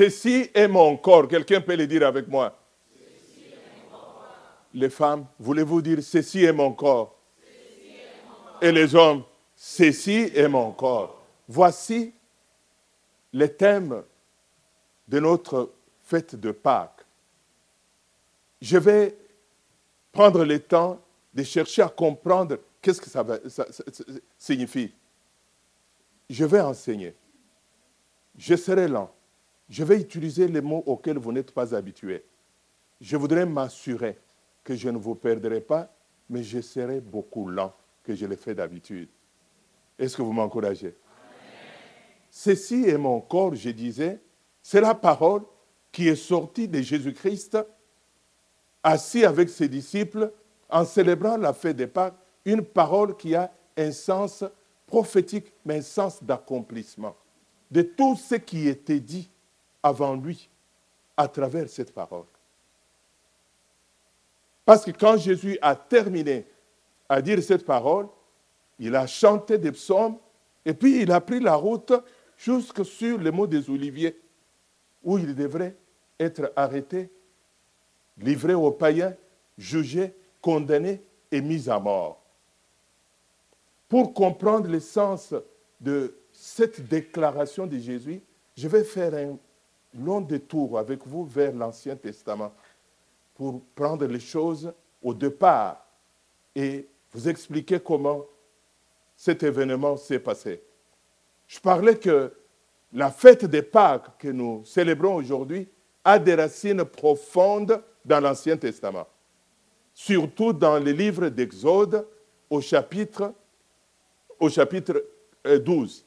Ceci 0.00 0.48
est 0.54 0.66
mon 0.66 0.96
corps. 0.96 1.28
Quelqu'un 1.28 1.60
peut 1.60 1.76
le 1.76 1.86
dire 1.86 2.06
avec 2.06 2.26
moi? 2.26 2.58
Les 4.72 4.88
femmes, 4.88 5.26
voulez-vous 5.38 5.82
dire 5.82 6.02
ceci 6.02 6.42
est 6.42 6.54
mon 6.54 6.72
corps? 6.72 7.14
Et 8.62 8.72
les 8.72 8.94
hommes, 8.94 9.24
ceci 9.54 10.30
est 10.34 10.48
mon 10.48 10.72
corps. 10.72 11.22
Voici 11.46 12.14
les 13.34 13.52
thèmes 13.52 14.02
de 15.06 15.20
notre 15.20 15.70
fête 16.02 16.34
de 16.34 16.50
Pâques. 16.50 17.04
Je 18.62 18.78
vais 18.78 19.14
prendre 20.12 20.46
le 20.46 20.60
temps 20.60 20.98
de 21.34 21.42
chercher 21.42 21.82
à 21.82 21.90
comprendre 21.90 22.58
qu'est-ce 22.80 23.02
que 23.02 23.10
ça, 23.10 23.22
ça 23.50 23.66
signifie. 24.38 24.94
Je 26.30 26.46
vais 26.46 26.60
enseigner. 26.60 27.14
Je 28.38 28.56
serai 28.56 28.88
lent. 28.88 29.12
Je 29.70 29.84
vais 29.84 30.00
utiliser 30.00 30.48
les 30.48 30.60
mots 30.60 30.82
auxquels 30.84 31.18
vous 31.18 31.32
n'êtes 31.32 31.52
pas 31.52 31.74
habitués. 31.74 32.24
Je 33.00 33.16
voudrais 33.16 33.46
m'assurer 33.46 34.18
que 34.64 34.74
je 34.74 34.88
ne 34.90 34.98
vous 34.98 35.14
perdrai 35.14 35.60
pas, 35.60 35.94
mais 36.28 36.42
je 36.42 36.60
serai 36.60 37.00
beaucoup 37.00 37.48
lent 37.48 37.72
que 38.02 38.14
je 38.14 38.26
l'ai 38.26 38.36
fait 38.36 38.54
d'habitude. 38.54 39.08
Est-ce 39.96 40.16
que 40.16 40.22
vous 40.22 40.32
m'encouragez? 40.32 40.96
Ceci 42.30 42.84
est 42.88 42.98
mon 42.98 43.20
corps, 43.20 43.54
je 43.54 43.70
disais, 43.70 44.20
c'est 44.60 44.80
la 44.80 44.94
parole 44.94 45.42
qui 45.92 46.08
est 46.08 46.16
sortie 46.16 46.66
de 46.66 46.80
Jésus-Christ, 46.80 47.56
assis 48.82 49.24
avec 49.24 49.48
ses 49.48 49.68
disciples, 49.68 50.32
en 50.68 50.84
célébrant 50.84 51.36
la 51.36 51.52
fête 51.52 51.76
des 51.76 51.86
Pâques, 51.86 52.14
une 52.44 52.62
parole 52.62 53.16
qui 53.16 53.34
a 53.34 53.52
un 53.76 53.92
sens 53.92 54.44
prophétique, 54.86 55.52
mais 55.64 55.78
un 55.78 55.82
sens 55.82 56.22
d'accomplissement 56.22 57.14
de 57.70 57.82
tout 57.82 58.16
ce 58.16 58.34
qui 58.34 58.66
était 58.66 59.00
dit 59.00 59.30
avant 59.82 60.16
lui 60.16 60.48
à 61.16 61.28
travers 61.28 61.68
cette 61.68 61.92
parole. 61.92 62.26
Parce 64.64 64.84
que 64.84 64.90
quand 64.90 65.16
Jésus 65.16 65.58
a 65.60 65.74
terminé 65.74 66.46
à 67.08 67.20
dire 67.20 67.42
cette 67.42 67.64
parole, 67.64 68.08
il 68.78 68.94
a 68.94 69.06
chanté 69.06 69.58
des 69.58 69.72
psaumes 69.72 70.16
et 70.64 70.74
puis 70.74 71.02
il 71.02 71.10
a 71.12 71.20
pris 71.20 71.40
la 71.40 71.54
route 71.54 71.92
jusque 72.36 72.84
sur 72.84 73.18
le 73.18 73.30
mot 73.30 73.46
des 73.46 73.68
Oliviers, 73.68 74.18
où 75.02 75.18
il 75.18 75.34
devrait 75.34 75.76
être 76.18 76.52
arrêté, 76.56 77.10
livré 78.16 78.54
aux 78.54 78.70
païens, 78.70 79.14
jugé, 79.58 80.14
condamné 80.40 81.02
et 81.30 81.40
mis 81.40 81.68
à 81.68 81.78
mort. 81.78 82.22
Pour 83.88 84.14
comprendre 84.14 84.68
le 84.68 84.80
sens 84.80 85.34
de 85.80 86.14
cette 86.32 86.86
déclaration 86.86 87.66
de 87.66 87.76
Jésus, 87.76 88.22
je 88.56 88.68
vais 88.68 88.84
faire 88.84 89.14
un 89.14 89.36
long 89.94 90.20
détour 90.20 90.78
avec 90.78 91.06
vous 91.06 91.24
vers 91.24 91.52
l'Ancien 91.52 91.96
Testament 91.96 92.52
pour 93.34 93.62
prendre 93.74 94.06
les 94.06 94.20
choses 94.20 94.72
au 95.02 95.14
départ 95.14 95.84
et 96.54 96.86
vous 97.12 97.28
expliquer 97.28 97.80
comment 97.80 98.24
cet 99.16 99.42
événement 99.42 99.96
s'est 99.96 100.18
passé. 100.18 100.62
Je 101.46 101.58
parlais 101.58 101.96
que 101.96 102.32
la 102.92 103.10
fête 103.10 103.44
des 103.44 103.62
Pâques 103.62 104.18
que 104.18 104.28
nous 104.28 104.64
célébrons 104.64 105.16
aujourd'hui 105.16 105.68
a 106.04 106.18
des 106.18 106.34
racines 106.34 106.84
profondes 106.84 107.82
dans 108.04 108.20
l'Ancien 108.20 108.56
Testament, 108.56 109.06
surtout 109.92 110.52
dans 110.52 110.78
les 110.78 110.92
livres 110.92 111.28
d'Exode 111.28 112.06
au 112.48 112.60
chapitre, 112.60 113.32
au 114.38 114.48
chapitre 114.48 115.04
12. 115.44 116.00
Euh, 116.00 116.04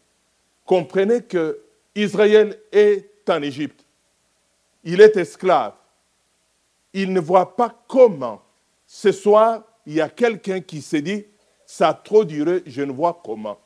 comprenez 0.65 1.21
que 1.23 1.59
Israël 1.95 2.59
est 2.71 3.12
en 3.29 3.41
Égypte. 3.41 3.85
Il 4.83 5.01
est 5.01 5.15
esclave. 5.17 5.73
Il 6.93 7.13
ne 7.13 7.19
voit 7.19 7.55
pas 7.55 7.83
comment. 7.87 8.41
Ce 8.85 9.11
soir, 9.11 9.63
il 9.85 9.93
y 9.93 10.01
a 10.01 10.09
quelqu'un 10.09 10.61
qui 10.61 10.81
s'est 10.81 11.01
dit, 11.01 11.25
ça 11.65 11.89
a 11.89 11.93
trop 11.93 12.23
duré, 12.23 12.61
je 12.65 12.81
ne 12.81 12.91
vois 12.91 13.19
comment. 13.23 13.59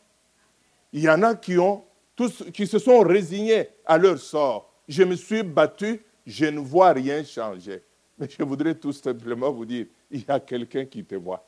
Il 0.94 1.02
y 1.02 1.10
en 1.10 1.22
a 1.24 1.36
qui, 1.36 1.58
ont, 1.58 1.84
tous, 2.16 2.44
qui 2.54 2.66
se 2.66 2.80
sont 2.80 3.00
résignés 3.00 3.68
à 3.86 3.98
leur 3.98 4.18
sort. 4.18 4.72
Je 4.88 5.04
me 5.04 5.16
suis 5.16 5.44
battu, 5.44 6.02
je 6.26 6.46
ne 6.46 6.60
vois 6.60 6.94
rien 6.94 7.24
changer. 7.24 7.84
Mais 8.18 8.28
je 8.30 8.44
voudrais 8.44 8.76
tout 8.76 8.94
simplement 8.94 9.52
vous 9.52 9.66
dire, 9.66 9.86
il 10.10 10.22
y 10.22 10.32
a 10.32 10.40
quelqu'un 10.40 10.86
qui 10.86 11.04
te 11.04 11.16
voit. 11.16 11.46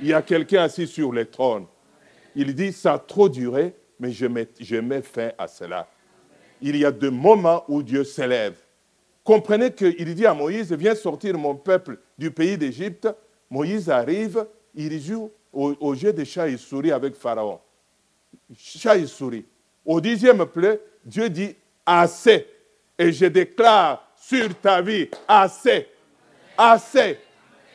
Il 0.00 0.08
y 0.08 0.12
a 0.12 0.22
quelqu'un 0.22 0.62
assis 0.62 0.86
sur 0.86 1.12
le 1.12 1.24
trône. 1.26 1.66
Il 2.34 2.54
dit, 2.54 2.72
ça 2.72 2.94
a 2.94 2.98
trop 2.98 3.28
duré, 3.28 3.74
mais 4.00 4.10
je 4.10 4.26
mets, 4.26 5.02
fin 5.02 5.30
à 5.38 5.46
cela. 5.46 5.88
Il 6.66 6.78
y 6.78 6.86
a 6.86 6.90
des 6.90 7.10
moments 7.10 7.62
où 7.68 7.82
Dieu 7.82 8.04
s'élève. 8.04 8.56
Comprenez 9.22 9.70
qu'il 9.70 10.14
dit 10.14 10.24
à 10.24 10.32
Moïse, 10.32 10.72
viens 10.72 10.94
sortir 10.94 11.36
mon 11.36 11.54
peuple 11.54 11.98
du 12.16 12.30
pays 12.30 12.56
d'Égypte. 12.56 13.06
Moïse 13.50 13.90
arrive, 13.90 14.46
il 14.74 14.98
joue 14.98 15.30
au, 15.52 15.94
jeu 15.94 16.14
de 16.14 16.24
chat 16.24 16.48
et 16.48 16.56
souris 16.56 16.90
avec 16.90 17.16
Pharaon. 17.16 17.60
Chat 18.56 18.96
et 18.96 19.06
souris. 19.06 19.44
Au 19.84 20.00
dixième 20.00 20.46
plaie, 20.46 20.80
Dieu 21.04 21.28
dit, 21.28 21.54
assez. 21.84 22.46
Et 22.98 23.12
je 23.12 23.26
déclare 23.26 24.10
sur 24.16 24.58
ta 24.58 24.80
vie, 24.80 25.10
assez. 25.28 25.86
Assez. 26.56 27.18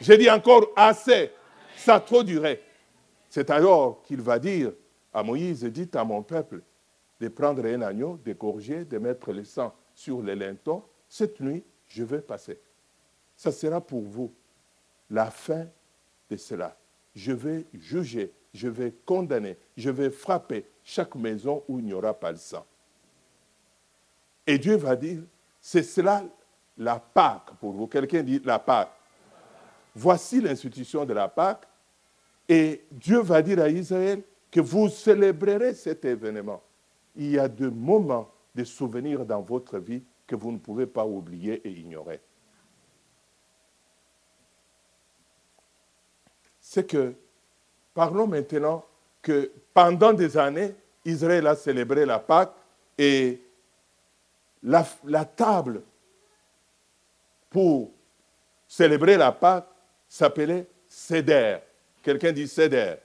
Je 0.02 0.14
dis 0.14 0.32
encore 0.32 0.66
assez. 0.76 1.30
Ça 1.78 2.00
trop 2.00 2.24
duré. 2.24 2.60
C'est 3.30 3.52
alors 3.52 4.02
qu'il 4.02 4.22
va 4.22 4.40
dire, 4.40 4.72
à 5.14 5.22
Moïse, 5.22 5.64
dit 5.66 5.90
à 5.94 6.04
mon 6.04 6.24
peuple 6.24 6.64
de 7.20 7.28
prendre 7.28 7.66
un 7.66 7.82
agneau, 7.82 8.18
d'égorger, 8.24 8.86
de 8.86 8.98
mettre 8.98 9.32
le 9.32 9.44
sang 9.44 9.74
sur 9.94 10.22
les 10.22 10.36
lintons. 10.36 10.84
Cette 11.08 11.40
nuit, 11.40 11.64
je 11.88 12.04
vais 12.04 12.22
passer. 12.22 12.60
Ça 13.36 13.52
sera 13.52 13.82
pour 13.82 14.04
vous 14.04 14.34
la 15.10 15.30
fin 15.32 15.66
de 16.30 16.38
cela. 16.38 16.78
Je 17.16 17.32
vais 17.32 17.66
juger, 17.74 18.32
je 18.54 18.68
vais 18.68 18.94
condamner, 19.06 19.58
je 19.76 19.90
vais 19.90 20.10
frapper 20.10 20.66
chaque 20.84 21.16
maison 21.16 21.64
où 21.68 21.80
il 21.80 21.86
n'y 21.86 21.94
aura 21.94 22.14
pas 22.14 22.32
le 22.32 22.38
sang. 22.38 22.66
Et 24.46 24.58
Dieu 24.58 24.76
va 24.76 24.96
dire, 24.96 25.22
c'est 25.62 25.84
cela 25.84 26.24
la 26.78 27.00
Pâque 27.00 27.52
pour 27.60 27.74
vous. 27.74 27.88
Quelqu'un 27.88 28.24
dit 28.24 28.42
la 28.44 28.60
Pâque. 28.60 28.92
Voici 29.94 30.40
l'institution 30.40 31.06
de 31.06 31.14
la 31.14 31.28
Pâque. 31.28 31.68
Et 32.48 32.86
Dieu 32.92 33.20
va 33.20 33.42
dire 33.42 33.60
à 33.60 33.70
Israël, 33.70 34.24
que 34.52 34.60
vous 34.60 34.90
célébrerez 34.90 35.74
cet 35.74 36.06
événement. 36.06 36.62
Il 37.16 37.32
y 37.32 37.40
a 37.40 37.48
des 37.48 37.70
moments 37.70 38.30
de 38.56 38.64
souvenirs 38.64 39.26
dans 39.26 39.42
votre 39.42 39.78
vie 39.80 40.04
que 40.26 40.36
vous 40.36 40.52
ne 40.52 40.58
pouvez 40.58 40.86
pas 40.86 41.06
oublier 41.06 41.62
et 41.68 41.72
ignorer. 41.72 42.20
C'est 46.60 46.86
que, 46.86 47.16
parlons 47.94 48.28
maintenant 48.28 48.86
que 49.22 49.52
pendant 49.74 50.14
des 50.14 50.38
années, 50.38 50.76
Israël 51.04 51.48
a 51.48 51.56
célébré 51.56 52.06
la 52.06 52.20
Pâque 52.20 52.54
et 52.98 53.42
la, 54.62 54.86
la 55.06 55.26
table 55.26 55.82
pour 57.50 57.92
célébrer 58.68 59.18
la 59.18 59.32
Pâque 59.32 59.68
s'appelait 60.08 60.68
Seder. 60.88 61.58
Quelqu'un 62.04 62.32
dit 62.32 62.48
Seder. 62.48 62.96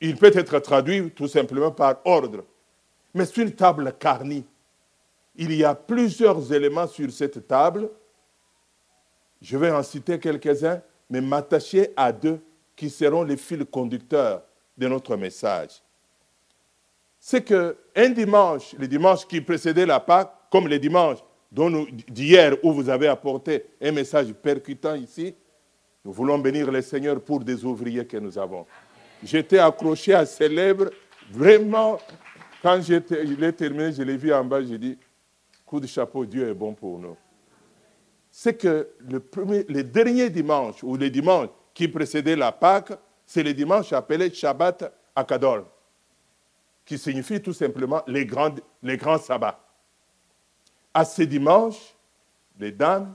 Il 0.00 0.16
peut 0.16 0.32
être 0.34 0.58
traduit 0.58 1.10
tout 1.10 1.28
simplement 1.28 1.70
par 1.70 2.00
ordre. 2.04 2.44
Mais 3.14 3.24
c'est 3.24 3.42
une 3.42 3.52
table 3.52 3.94
carnie. 3.98 4.44
Il 5.36 5.52
y 5.52 5.64
a 5.64 5.74
plusieurs 5.74 6.52
éléments 6.52 6.86
sur 6.86 7.10
cette 7.10 7.46
table. 7.46 7.90
Je 9.40 9.56
vais 9.56 9.70
en 9.70 9.82
citer 9.82 10.18
quelques-uns, 10.18 10.80
mais 11.10 11.20
m'attacher 11.20 11.92
à 11.96 12.12
deux 12.12 12.40
qui 12.74 12.90
seront 12.90 13.22
les 13.22 13.36
fils 13.36 13.64
conducteurs 13.70 14.42
de 14.76 14.88
notre 14.88 15.16
message. 15.16 15.82
C'est 17.18 17.42
que 17.42 17.76
un 17.94 18.10
dimanche, 18.10 18.74
le 18.78 18.86
dimanche 18.86 19.26
qui 19.26 19.40
précédait 19.40 19.86
la 19.86 20.00
Pâque, 20.00 20.32
comme 20.50 20.68
le 20.68 20.78
dimanche 20.78 21.18
d'hier 21.50 22.56
où 22.62 22.72
vous 22.72 22.88
avez 22.88 23.08
apporté 23.08 23.64
un 23.80 23.92
message 23.92 24.32
percutant 24.34 24.94
ici, 24.94 25.34
nous 26.04 26.12
voulons 26.12 26.38
bénir 26.38 26.70
le 26.70 26.82
Seigneur 26.82 27.20
pour 27.20 27.40
des 27.40 27.64
ouvriers 27.64 28.06
que 28.06 28.16
nous 28.16 28.38
avons. 28.38 28.66
J'étais 29.22 29.58
accroché 29.58 30.14
à 30.14 30.26
ses. 30.26 30.48
Vraiment, 31.30 31.98
quand 32.62 32.80
il 32.88 33.44
est 33.44 33.52
terminé, 33.52 33.92
je 33.92 34.02
l'ai 34.02 34.16
vu 34.16 34.32
en 34.32 34.44
bas, 34.44 34.62
j'ai 34.62 34.78
dit, 34.78 34.98
coup 35.64 35.80
de 35.80 35.86
chapeau, 35.86 36.24
Dieu 36.24 36.48
est 36.48 36.54
bon 36.54 36.74
pour 36.74 36.98
nous. 36.98 37.16
C'est 38.30 38.56
que 38.56 38.88
le, 39.00 39.18
premier, 39.20 39.64
le 39.68 39.82
dernier 39.82 40.30
dimanche, 40.30 40.82
ou 40.82 40.96
le 40.96 41.10
dimanche 41.10 41.48
qui 41.74 41.88
précédait 41.88 42.36
la 42.36 42.52
Pâque, 42.52 42.92
c'est 43.24 43.42
le 43.42 43.52
dimanche 43.52 43.92
appelé 43.92 44.32
Shabbat 44.32 44.92
Akadol, 45.14 45.64
qui 46.84 46.96
signifie 46.96 47.42
tout 47.42 47.52
simplement 47.52 48.02
les 48.06 48.24
grands, 48.24 48.54
les 48.82 48.96
grands 48.96 49.18
sabbats. 49.18 49.58
À 50.94 51.04
ce 51.04 51.22
dimanche, 51.22 51.94
les 52.58 52.72
dames, 52.72 53.14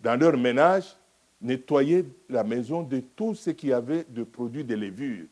dans 0.00 0.18
leur 0.20 0.36
ménage, 0.36 0.96
nettoyer 1.42 2.04
la 2.28 2.44
maison 2.44 2.82
de 2.82 3.00
tout 3.00 3.34
ce 3.34 3.50
qui 3.50 3.72
avait 3.72 4.04
de 4.08 4.22
produits 4.22 4.64
de 4.64 4.74
levure. 4.74 5.26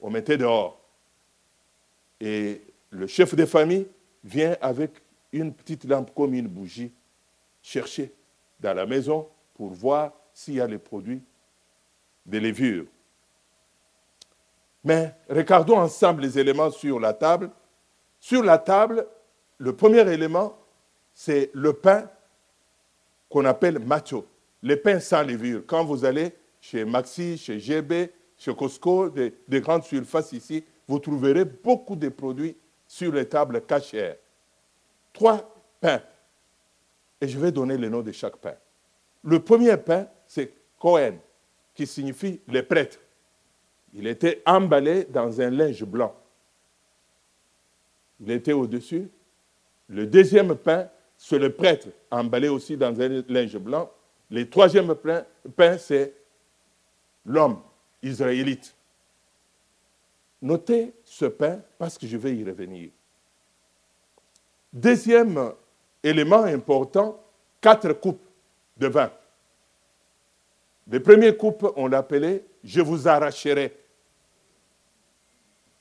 On 0.00 0.10
mettait 0.10 0.38
dehors. 0.38 0.80
Et 2.20 2.62
le 2.90 3.06
chef 3.06 3.34
de 3.34 3.44
famille 3.44 3.86
vient 4.24 4.56
avec 4.60 4.90
une 5.32 5.52
petite 5.52 5.84
lampe 5.84 6.12
comme 6.14 6.34
une 6.34 6.48
bougie. 6.48 6.92
Cherchez 7.62 8.12
dans 8.58 8.74
la 8.74 8.86
maison 8.86 9.28
pour 9.54 9.70
voir 9.70 10.12
s'il 10.32 10.54
y 10.54 10.60
a 10.60 10.66
les 10.66 10.78
produits 10.78 11.22
de 12.24 12.38
levure. 12.38 12.86
Mais 14.84 15.14
regardons 15.28 15.78
ensemble 15.78 16.22
les 16.22 16.38
éléments 16.38 16.70
sur 16.70 16.98
la 16.98 17.12
table. 17.12 17.50
Sur 18.18 18.42
la 18.42 18.58
table, 18.58 19.06
le 19.58 19.74
premier 19.76 20.00
élément, 20.12 20.56
c'est 21.14 21.50
le 21.54 21.72
pain 21.72 22.08
qu'on 23.28 23.44
appelle 23.44 23.78
macho, 23.78 24.26
le 24.62 24.76
pain 24.76 25.00
sans 25.00 25.22
levure. 25.22 25.62
Quand 25.66 25.84
vous 25.84 26.04
allez 26.04 26.32
chez 26.60 26.84
Maxi, 26.84 27.36
chez 27.36 27.58
GB, 27.58 28.10
chez 28.36 28.54
Costco, 28.54 29.10
des, 29.10 29.34
des 29.48 29.60
grandes 29.60 29.84
surfaces 29.84 30.32
ici, 30.32 30.64
vous 30.86 30.98
trouverez 30.98 31.44
beaucoup 31.44 31.96
de 31.96 32.08
produits 32.08 32.56
sur 32.86 33.12
les 33.12 33.28
tables 33.28 33.62
cachères. 33.62 34.16
Trois 35.12 35.54
pains. 35.80 36.02
Et 37.20 37.28
je 37.28 37.38
vais 37.38 37.52
donner 37.52 37.76
le 37.76 37.88
nom 37.88 38.02
de 38.02 38.12
chaque 38.12 38.36
pain. 38.36 38.54
Le 39.24 39.40
premier 39.40 39.76
pain, 39.76 40.06
c'est 40.26 40.52
Cohen, 40.78 41.14
qui 41.74 41.86
signifie 41.86 42.40
les 42.48 42.62
prêtres. 42.62 42.98
Il 43.94 44.06
était 44.06 44.42
emballé 44.46 45.04
dans 45.04 45.40
un 45.40 45.50
linge 45.50 45.84
blanc. 45.84 46.14
Il 48.20 48.30
était 48.30 48.52
au-dessus. 48.52 49.08
Le 49.88 50.06
deuxième 50.06 50.54
pain, 50.56 50.88
c'est 51.16 51.38
le 51.38 51.52
prêtre, 51.52 51.88
emballé 52.10 52.48
aussi 52.48 52.76
dans 52.76 52.98
un 53.00 53.22
linge 53.28 53.56
blanc. 53.58 53.90
Le 54.32 54.48
troisième 54.48 54.94
pain, 54.94 55.76
c'est 55.76 56.14
l'homme 57.26 57.60
israélite. 58.02 58.74
Notez 60.40 60.94
ce 61.04 61.26
pain 61.26 61.60
parce 61.76 61.98
que 61.98 62.06
je 62.06 62.16
vais 62.16 62.34
y 62.34 62.42
revenir. 62.42 62.88
Deuxième 64.72 65.52
élément 66.02 66.44
important, 66.44 67.22
quatre 67.60 67.92
coupes 67.92 68.24
de 68.78 68.86
vin. 68.86 69.12
Les 70.88 70.98
premières 70.98 71.36
coupes, 71.36 71.70
on 71.76 71.86
l'appelait 71.86 72.42
Je 72.64 72.80
vous 72.80 73.06
arracherai. 73.06 73.76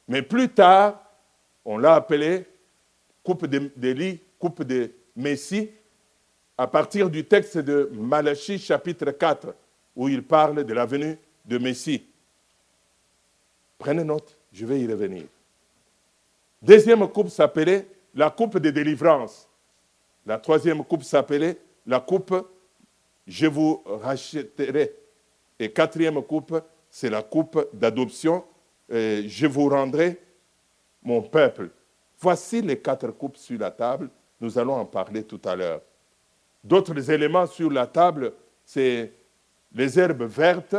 Mais 0.09 0.23
plus 0.23 0.49
tard, 0.49 1.01
on 1.63 1.77
l'a 1.77 1.95
appelé 1.95 2.45
coupe 3.23 3.45
d'Élie, 3.45 4.19
coupe 4.37 4.63
de 4.63 4.91
Messie, 5.15 5.71
à 6.57 6.67
partir 6.67 7.09
du 7.09 7.25
texte 7.25 7.57
de 7.57 7.89
Malachie 7.93 8.59
chapitre 8.59 9.11
4, 9.11 9.53
où 9.95 10.07
il 10.09 10.23
parle 10.23 10.63
de 10.63 10.73
la 10.73 10.85
venue 10.85 11.17
de 11.45 11.57
Messie. 11.57 12.05
Prenez 13.77 14.03
note, 14.03 14.37
je 14.53 14.65
vais 14.65 14.79
y 14.79 14.87
revenir. 14.87 15.23
Deuxième 16.61 17.07
coupe 17.07 17.29
s'appelait 17.29 17.87
la 18.13 18.29
coupe 18.29 18.59
de 18.59 18.69
délivrance. 18.69 19.47
La 20.25 20.37
troisième 20.37 20.83
coupe 20.83 21.03
s'appelait 21.03 21.57
la 21.87 21.99
coupe 21.99 22.35
Je 23.25 23.47
vous 23.47 23.81
racheterai. 23.85 24.93
Et 25.57 25.71
quatrième 25.71 26.21
coupe, 26.21 26.55
c'est 26.89 27.09
la 27.09 27.23
coupe 27.23 27.69
d'adoption 27.73 28.43
euh, 28.91 29.23
je 29.25 29.47
vous 29.47 29.69
rendrai 29.69 30.19
mon 31.01 31.21
peuple. 31.21 31.69
Voici 32.19 32.61
les 32.61 32.79
quatre 32.79 33.09
coupes 33.11 33.37
sur 33.37 33.57
la 33.59 33.71
table. 33.71 34.09
Nous 34.39 34.57
allons 34.57 34.73
en 34.73 34.85
parler 34.85 35.23
tout 35.23 35.39
à 35.45 35.55
l'heure. 35.55 35.81
D'autres 36.63 37.09
éléments 37.09 37.47
sur 37.47 37.71
la 37.71 37.87
table, 37.87 38.33
c'est 38.63 39.11
les 39.73 39.99
herbes 39.99 40.23
vertes 40.23 40.75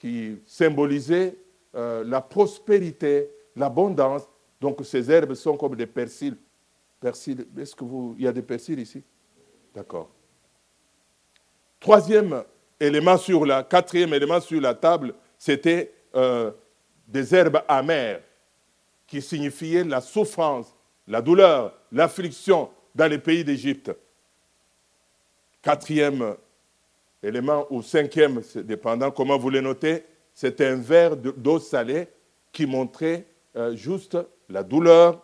qui 0.00 0.38
symbolisaient 0.46 1.36
euh, 1.74 2.02
la 2.04 2.20
prospérité, 2.20 3.30
l'abondance. 3.54 4.28
Donc 4.60 4.80
ces 4.84 5.10
herbes 5.10 5.34
sont 5.34 5.56
comme 5.56 5.76
des 5.76 5.86
persils. 5.86 6.36
Persil, 6.98 7.46
est-ce 7.58 7.74
que 7.74 7.84
vous, 7.84 8.14
il 8.18 8.24
y 8.24 8.28
a 8.28 8.32
des 8.32 8.42
persils 8.42 8.78
ici? 8.78 9.02
D'accord. 9.74 10.10
Troisième 11.78 12.44
élément 12.78 13.16
sur 13.16 13.46
la, 13.46 13.62
quatrième 13.62 14.12
élément 14.12 14.40
sur 14.40 14.60
la 14.60 14.74
table, 14.74 15.14
c'était 15.38 15.92
euh, 16.14 16.50
des 17.06 17.34
herbes 17.34 17.62
amères 17.66 18.20
qui 19.06 19.22
signifiaient 19.22 19.84
la 19.84 20.00
souffrance, 20.00 20.74
la 21.06 21.22
douleur, 21.22 21.74
l'affliction 21.90 22.70
dans 22.94 23.06
les 23.06 23.18
pays 23.18 23.44
d'Égypte. 23.44 23.90
Quatrième 25.62 26.36
élément 27.22 27.66
ou 27.70 27.82
cinquième, 27.82 28.40
dépendant 28.56 29.10
comment 29.10 29.38
vous 29.38 29.50
les 29.50 29.60
notez, 29.60 30.04
c'est 30.34 30.60
un 30.62 30.76
verre 30.76 31.16
d'eau 31.16 31.58
salée 31.58 32.08
qui 32.52 32.66
montrait 32.66 33.26
euh, 33.56 33.76
juste 33.76 34.16
la 34.48 34.62
douleur, 34.62 35.22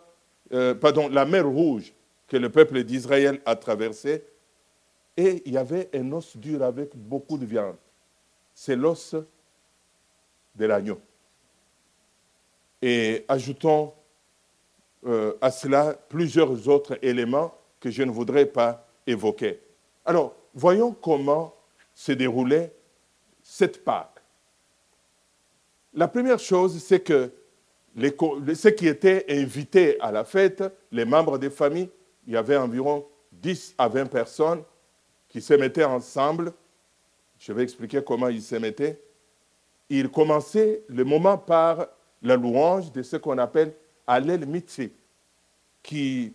euh, 0.53 0.75
pardon, 0.75 1.09
la 1.09 1.25
mer 1.25 1.47
rouge 1.47 1.93
que 2.27 2.37
le 2.37 2.49
peuple 2.49 2.83
d'Israël 2.83 3.41
a 3.45 3.55
traversée. 3.55 4.23
Et 5.15 5.41
il 5.45 5.53
y 5.53 5.57
avait 5.57 5.89
un 5.95 6.11
os 6.11 6.37
dur 6.37 6.61
avec 6.61 6.95
beaucoup 6.95 7.37
de 7.37 7.45
viande. 7.45 7.77
C'est 8.53 8.75
l'os 8.75 9.15
de 10.55 10.65
l'agneau. 10.65 10.99
Et 12.81 13.25
ajoutons 13.27 13.93
euh, 15.05 15.33
à 15.41 15.49
cela 15.49 15.97
plusieurs 16.09 16.67
autres 16.67 16.99
éléments 17.01 17.55
que 17.79 17.89
je 17.89 18.03
ne 18.03 18.11
voudrais 18.11 18.45
pas 18.45 18.87
évoquer. 19.07 19.59
Alors, 20.07 20.35
voyons 20.53 20.93
comment 20.93 21.53
se 21.93 22.13
déroulait 22.13 22.73
cette 23.43 23.83
Pâque. 23.83 24.23
La 25.93 26.07
première 26.07 26.39
chose, 26.39 26.81
c'est 26.81 27.01
que 27.01 27.29
ceux 28.55 28.69
qui 28.69 28.87
étaient 28.87 29.25
invités 29.29 29.99
à 29.99 30.13
la 30.13 30.23
fête, 30.23 30.63
les 30.93 31.03
membres 31.03 31.37
des 31.37 31.49
familles, 31.49 31.89
il 32.25 32.33
y 32.33 32.37
avait 32.37 32.55
environ 32.55 33.05
10 33.33 33.75
à 33.77 33.89
20 33.89 34.05
personnes 34.05 34.63
qui 35.27 35.41
se 35.41 35.53
mettaient 35.55 35.83
ensemble. 35.83 36.53
Je 37.37 37.51
vais 37.51 37.63
expliquer 37.63 38.01
comment 38.01 38.29
ils 38.29 38.41
se 38.41 38.55
mettaient. 38.55 39.01
Ils 39.89 40.09
commençaient 40.09 40.83
le 40.87 41.03
moment 41.03 41.37
par 41.37 41.85
la 42.21 42.37
louange 42.37 42.93
de 42.93 43.03
ce 43.03 43.17
qu'on 43.17 43.37
appelle 43.39 43.73
Alel 44.05 44.45
Mitri, 44.45 44.93
qui, 45.83 46.33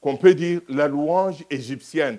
qu'on 0.00 0.16
peut 0.16 0.34
dire 0.34 0.60
la 0.68 0.88
louange 0.88 1.44
égyptienne. 1.50 2.18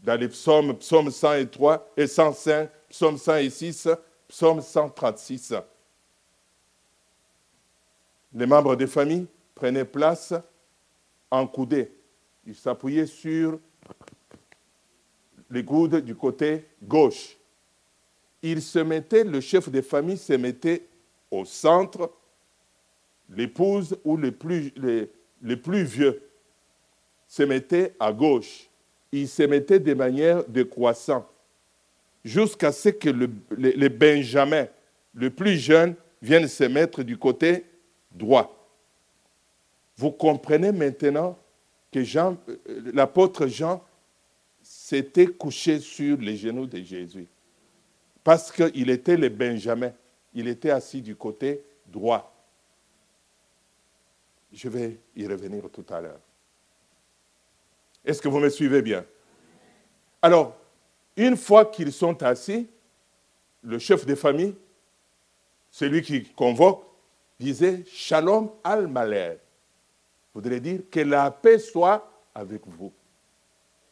Dans 0.00 0.18
les 0.18 0.28
psaumes, 0.28 0.76
psaume 0.78 1.10
103 1.10 1.92
et 1.96 2.06
105, 2.06 2.70
psaume 2.88 3.18
106, 3.18 3.88
psaume 4.28 4.60
136. 4.60 5.54
Les 8.32 8.46
membres 8.46 8.76
des 8.76 8.86
familles 8.86 9.26
prenaient 9.54 9.84
place 9.84 10.34
en 11.30 11.46
coudée. 11.46 11.90
Ils 12.46 12.54
s'appuyaient 12.54 13.06
sur 13.06 13.58
les 15.50 15.64
coudes 15.64 15.96
du 15.96 16.14
côté 16.14 16.68
gauche. 16.82 17.36
Ils 18.42 18.62
se 18.62 18.78
mettaient, 18.78 19.24
le 19.24 19.40
chef 19.40 19.68
des 19.68 19.82
familles 19.82 20.18
se 20.18 20.34
mettait 20.34 20.86
au 21.30 21.44
centre, 21.44 22.12
l'épouse 23.28 23.98
ou 24.04 24.16
les 24.16 24.32
plus, 24.32 24.72
les, 24.76 25.56
plus 25.56 25.82
vieux 25.82 26.22
se 27.28 27.44
mettaient 27.44 27.94
à 28.00 28.12
gauche. 28.12 28.68
Ils 29.12 29.28
se 29.28 29.44
mettaient 29.44 29.78
de 29.78 29.94
manière 29.94 30.42
décroissante 30.44 31.26
jusqu'à 32.24 32.72
ce 32.72 32.88
que 32.88 33.08
le, 33.08 33.30
les, 33.56 33.88
Benjamins, 33.88 34.66
le 35.14 35.30
plus 35.30 35.56
jeune, 35.56 35.94
viennent 36.20 36.48
se 36.48 36.64
mettre 36.64 37.04
du 37.04 37.16
côté 37.16 37.64
droit. 38.10 38.68
Vous 39.96 40.10
comprenez 40.10 40.72
maintenant 40.72 41.38
que 41.92 42.02
Jean, 42.02 42.36
euh, 42.48 42.56
l'apôtre 42.92 43.46
Jean 43.46 43.84
s'était 44.60 45.28
couché 45.28 45.78
sur 45.78 46.18
les 46.18 46.36
genoux 46.36 46.66
de 46.66 46.78
Jésus 46.78 47.28
parce 48.24 48.50
qu'il 48.50 48.90
était 48.90 49.16
le 49.16 49.28
Benjamin 49.28 49.92
il 50.34 50.48
était 50.48 50.70
assis 50.70 51.02
du 51.02 51.16
côté 51.16 51.64
droit. 51.86 52.34
Je 54.52 54.68
vais 54.68 54.98
y 55.16 55.26
revenir 55.26 55.68
tout 55.70 55.84
à 55.90 56.00
l'heure. 56.00 56.20
Est-ce 58.08 58.22
que 58.22 58.28
vous 58.28 58.38
me 58.38 58.48
suivez 58.48 58.80
bien? 58.80 59.04
Alors, 60.22 60.56
une 61.14 61.36
fois 61.36 61.66
qu'ils 61.66 61.92
sont 61.92 62.22
assis, 62.22 62.66
le 63.62 63.78
chef 63.78 64.06
de 64.06 64.14
famille, 64.14 64.54
celui 65.70 66.00
qui 66.00 66.24
convoque, 66.24 66.86
disait 67.38 67.84
Shalom 67.86 68.50
al-Malher. 68.64 69.36
Voudrait 70.32 70.58
dire 70.58 70.80
que 70.90 71.00
la 71.00 71.30
paix 71.30 71.58
soit 71.58 72.10
avec 72.34 72.62
vous. 72.66 72.90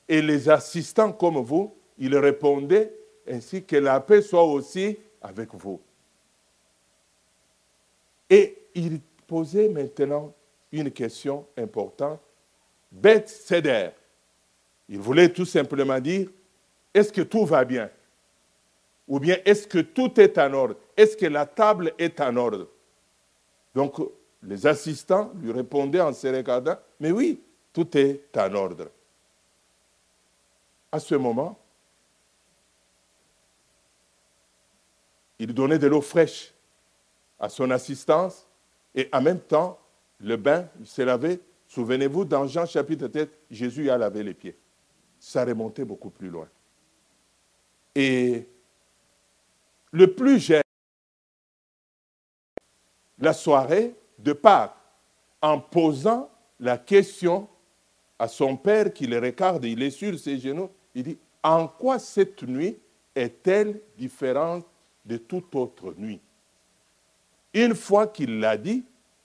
Et 0.08 0.23
les 0.23 0.49
assistants 0.49 1.12
comme 1.12 1.37
vous, 1.37 1.76
ils 1.99 2.16
répondaient 2.16 2.90
ainsi 3.28 3.64
que 3.64 3.76
la 3.76 4.00
paix 4.00 4.23
soit 4.23 4.44
aussi 4.44 4.96
avec 5.20 5.52
vous. 5.52 5.78
Et 8.30 8.56
il 8.75 8.99
posait 9.26 9.68
maintenant 9.68 10.32
une 10.73 10.90
question 10.90 11.46
importante. 11.58 12.18
Beth 12.90 13.28
Seder. 13.28 13.90
Il 14.88 14.99
voulait 14.99 15.33
tout 15.33 15.45
simplement 15.45 15.99
dire, 16.00 16.28
est-ce 16.95 17.12
que 17.12 17.23
tout 17.23 17.45
va 17.45 17.64
bien? 17.64 17.90
Ou 19.09 19.21
bien 19.21 19.37
est-ce 19.45 19.66
que 19.66 19.78
tout 19.78 20.21
est 20.21 20.38
en 20.38 20.52
ordre? 20.52 20.76
Est-ce 20.97 21.16
que 21.16 21.26
la 21.26 21.47
table 21.47 21.93
est 21.99 22.21
en 22.21 22.37
ordre? 22.37 22.69
Donc 23.75 23.97
les 24.43 24.66
assistants 24.66 25.33
lui 25.40 25.52
répondaient 25.52 26.00
en 26.00 26.12
se 26.12 26.26
regardant, 26.26 26.76
mais 27.00 27.11
oui, 27.11 27.40
Tout 27.76 27.95
est 27.99 28.35
en 28.38 28.55
ordre. 28.55 28.90
À 30.90 30.99
ce 30.99 31.14
moment, 31.14 31.59
il 35.38 35.52
donnait 35.52 35.78
de 35.78 35.87
l'eau 35.87 36.00
fraîche 36.00 36.55
à 37.38 37.50
son 37.50 37.71
assistance 37.71 38.47
et 38.95 39.11
en 39.12 39.21
même 39.21 39.40
temps, 39.40 39.78
le 40.21 40.38
bain, 40.38 40.66
s'est 40.87 41.05
lavé. 41.05 41.38
Souvenez-vous, 41.69 42.25
dans 42.25 42.47
Jean 42.47 42.64
chapitre 42.64 43.11
7, 43.12 43.31
Jésus 43.50 43.90
a 43.90 43.99
lavé 43.99 44.23
les 44.23 44.33
pieds. 44.33 44.57
Ça 45.26 45.45
remontait 45.45 45.85
beaucoup 45.85 46.11
plus 46.11 46.28
loin. 46.28 46.47
Et 47.97 48.47
le 49.90 50.14
plus 50.14 50.38
jeune, 50.38 50.62
la 53.18 53.33
soirée 53.33 53.92
de 54.21 54.33
Pâques, 54.33 54.76
en 55.42 55.59
posant 55.59 56.30
la 56.61 56.78
question 56.78 57.49
à 58.21 58.28
son 58.28 58.56
père 58.56 58.92
qui 58.92 59.09
le 59.09 59.18
regarde, 59.18 59.64
il 59.64 59.83
est 59.83 59.90
sur 59.90 60.16
ses 60.16 60.38
genoux, 60.38 60.71
il 60.95 61.02
dit, 61.02 61.18
en 61.42 61.66
quoi 61.66 61.99
cette 61.99 62.45
nuit 62.45 62.78
est-elle 63.12 63.80
différente 63.99 64.64
de 65.04 65.16
toute 65.16 65.52
autre 65.56 65.92
nuit? 65.99 66.21
Une 67.52 67.75
fois 67.75 68.06
qu'il 68.06 68.38
l'a 68.38 68.56
dit, 68.56 68.85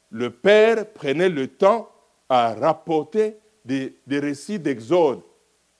le 0.09 0.31
père 0.31 0.91
prenait 0.93 1.29
le 1.29 1.47
temps 1.47 1.91
à 2.27 2.55
rapporter 2.55 3.37
des, 3.63 3.93
récits 4.09 4.57
d'Exode, 4.57 5.21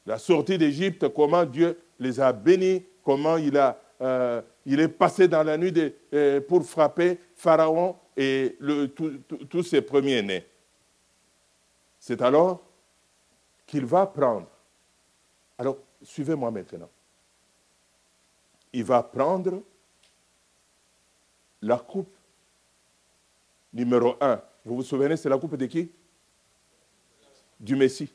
la 0.05 0.17
sortie 0.17 0.57
d'Égypte, 0.57 1.07
comment 1.09 1.45
Dieu 1.45 1.77
les 1.99 2.19
a 2.19 2.33
bénis, 2.33 2.83
comment 3.03 3.37
il, 3.37 3.55
euh, 4.01 4.41
est 4.65 4.87
passé 4.87 5.27
dans 5.27 5.43
la 5.43 5.57
nuit 5.57 5.73
euh, 6.13 6.41
pour 6.41 6.65
frapper 6.65 7.19
Pharaon 7.35 7.95
et 8.17 8.57
tous 9.49 9.63
ses 9.63 9.81
premiers-nés. 9.81 10.45
C'est 11.99 12.21
alors 12.21 12.63
qu'il 13.65 13.85
va 13.85 14.05
prendre. 14.05 14.47
Alors, 15.57 15.77
suivez-moi 16.01 16.49
maintenant. 16.51 16.89
Il 18.73 18.83
va 18.83 19.03
prendre 19.03 19.61
la 21.61 21.77
coupe 21.77 22.15
numéro 23.71 24.15
un. 24.19 24.41
Vous 24.65 24.77
vous 24.77 24.83
souvenez, 24.83 25.15
c'est 25.15 25.29
la 25.29 25.37
coupe 25.37 25.55
de 25.55 25.65
qui? 25.67 25.91
Du 27.59 27.75
Messie. 27.75 28.11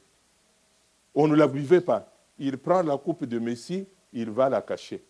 On 1.17 1.27
ne 1.27 1.35
la 1.35 1.49
buvait 1.49 1.81
pas. 1.81 2.13
Il 2.39 2.59
prend 2.59 2.83
la 2.83 2.99
coupe 2.99 3.25
de 3.25 3.39
Messie, 3.39 3.89
il 4.13 4.31
va 4.31 4.51
la 4.51 4.61
cacher. 4.61 5.03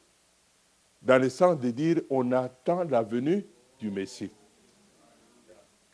Dans 1.03 1.21
le 1.21 1.29
sens 1.29 1.59
de 1.59 1.71
dire, 1.71 2.01
on 2.09 2.31
attend 2.31 2.85
la 2.85 3.03
venue 3.03 3.45
du 3.81 3.91
Messie. 3.91 4.31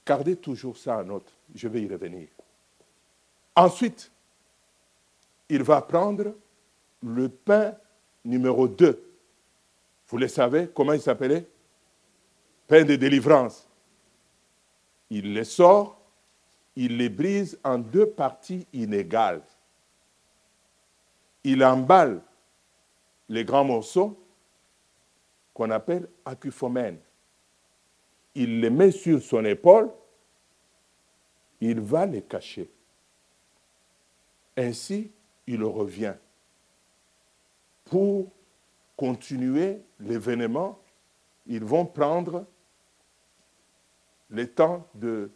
Gardez 0.07 0.37
toujours 0.37 0.77
ça 0.77 0.99
en 0.99 1.05
note. 1.05 1.33
Je 1.55 1.67
vais 1.67 1.83
y 1.83 1.89
revenir. 1.89 2.29
Ensuite, 3.57 4.11
il 5.49 5.63
va 5.63 5.81
prendre 5.81 6.35
le 7.03 7.29
pain 7.29 7.75
numéro 8.25 8.69
2. 8.69 9.03
Vous 10.09 10.19
le 10.19 10.29
savez, 10.29 10.69
comment 10.75 10.93
il 10.93 11.01
s'appelait? 11.01 11.47
Pain 12.67 12.85
de 12.85 12.97
délivrance. 12.97 13.67
Il 15.09 15.33
les 15.33 15.45
sort, 15.45 15.99
il 16.77 16.99
les 16.99 17.09
brise 17.09 17.59
en 17.65 17.79
deux 17.79 18.07
parties 18.07 18.67
inégales. 18.73 19.43
Il 21.45 21.65
emballe 21.65 22.23
les 23.29 23.45
grands 23.45 23.65
morceaux 23.65 24.19
qu'on 25.55 25.71
appelle 25.71 26.09
acufomènes. 26.25 26.99
Il 28.35 28.61
les 28.61 28.71
met 28.71 28.91
sur 28.91 29.21
son 29.21 29.45
épaule, 29.45 29.91
il 31.61 31.81
va 31.81 32.07
les 32.07 32.23
cacher. 32.23 32.71
Ainsi, 34.57 35.11
il 35.47 35.63
revient 35.65 36.15
pour 37.85 38.31
continuer 38.97 39.83
l'événement. 40.01 40.79
Ils 41.47 41.65
vont 41.65 41.85
prendre 41.85 42.47
le 44.31 44.47
temps 44.47 44.87
de 44.95 45.31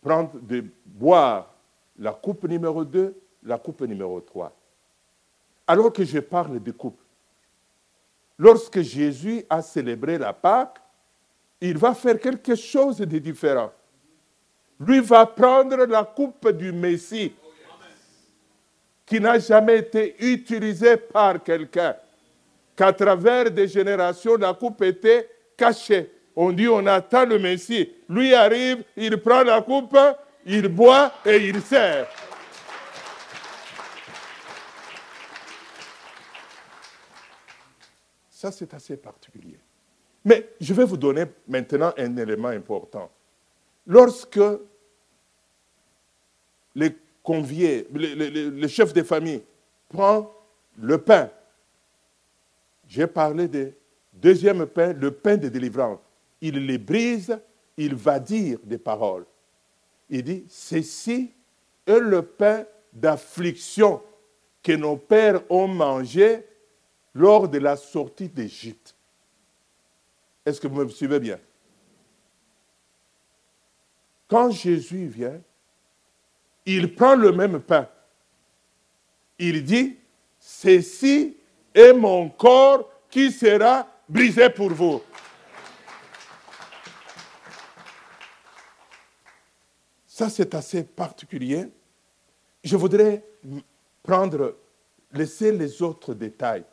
prendre, 0.00 0.38
de 0.40 0.64
boire 0.84 1.54
la 1.98 2.12
coupe 2.12 2.44
numéro 2.44 2.84
2, 2.84 3.20
la 3.44 3.58
coupe 3.58 3.82
numéro 3.82 4.20
3. 4.20 4.54
Alors 5.66 5.92
que 5.92 6.04
je 6.04 6.18
parle 6.18 6.62
de 6.62 6.70
coupe, 6.70 7.00
lorsque 8.38 8.80
Jésus 8.80 9.44
a 9.48 9.62
célébré 9.62 10.18
la 10.18 10.32
Pâque, 10.32 10.78
il 11.60 11.78
va 11.78 11.94
faire 11.94 12.18
quelque 12.20 12.54
chose 12.54 12.98
de 12.98 13.18
différent. 13.18 13.72
Lui 14.78 15.00
va 15.00 15.24
prendre 15.24 15.86
la 15.86 16.04
coupe 16.04 16.50
du 16.50 16.72
Messie 16.72 17.32
qui 19.06 19.20
n'a 19.20 19.38
jamais 19.38 19.78
été 19.78 20.16
utilisé 20.18 20.96
par 20.96 21.42
quelqu'un, 21.42 21.94
qu'à 22.74 22.92
travers 22.92 23.50
des 23.50 23.68
générations, 23.68 24.36
la 24.36 24.54
coupe 24.54 24.82
était 24.82 25.28
cachée. 25.56 26.10
On 26.34 26.52
dit 26.52 26.66
on 26.66 26.84
attend 26.86 27.24
le 27.24 27.38
Messie. 27.38 27.90
Lui 28.08 28.34
arrive, 28.34 28.82
il 28.96 29.16
prend 29.18 29.42
la 29.42 29.60
coupe, 29.62 29.96
il 30.44 30.68
boit 30.68 31.12
et 31.24 31.36
il 31.36 31.60
sert. 31.62 32.08
Ça, 38.44 38.52
c'est 38.52 38.74
assez 38.74 38.98
particulier. 38.98 39.58
Mais 40.22 40.50
je 40.60 40.74
vais 40.74 40.84
vous 40.84 40.98
donner 40.98 41.24
maintenant 41.48 41.94
un 41.96 42.14
élément 42.14 42.48
important. 42.48 43.10
Lorsque 43.86 44.38
les 46.74 46.94
convié, 47.22 47.88
le, 47.90 48.66
chef 48.68 48.92
de 48.92 49.02
famille 49.02 49.42
prend 49.88 50.30
le 50.78 50.98
pain. 50.98 51.30
J'ai 52.86 53.06
parlé 53.06 53.48
du 53.48 53.72
deuxième 54.12 54.66
pain, 54.66 54.92
le 54.92 55.10
pain 55.10 55.38
de 55.38 55.48
délivrance. 55.48 56.00
Il 56.42 56.66
les 56.66 56.76
brise, 56.76 57.40
il 57.78 57.94
va 57.94 58.20
dire 58.20 58.58
des 58.62 58.76
paroles. 58.76 59.24
Il 60.10 60.22
dit, 60.22 60.44
ceci 60.50 61.32
est 61.86 61.98
le 61.98 62.20
pain 62.20 62.66
d'affliction 62.92 64.02
que 64.62 64.72
nos 64.72 64.98
pères 64.98 65.40
ont 65.48 65.66
mangé 65.66 66.44
lors 67.14 67.48
de 67.48 67.58
la 67.58 67.76
sortie 67.76 68.28
d'Égypte. 68.28 68.94
Est-ce 70.44 70.60
que 70.60 70.66
vous 70.66 70.84
me 70.84 70.88
suivez 70.88 71.20
bien? 71.20 71.38
Quand 74.28 74.50
Jésus 74.50 75.06
vient, 75.06 75.40
il 76.66 76.94
prend 76.94 77.14
le 77.14 77.30
même 77.32 77.60
pain. 77.60 77.88
Il 79.38 79.64
dit, 79.64 79.96
ceci 80.38 81.36
est 81.74 81.92
mon 81.92 82.28
corps 82.30 82.90
qui 83.10 83.30
sera 83.30 83.86
brisé 84.08 84.50
pour 84.50 84.70
vous. 84.70 85.02
Ça, 90.06 90.30
c'est 90.30 90.54
assez 90.54 90.84
particulier. 90.84 91.68
Je 92.62 92.76
voudrais 92.76 93.24
prendre, 94.02 94.56
laisser 95.12 95.52
les 95.52 95.82
autres 95.82 96.14
détails. 96.14 96.64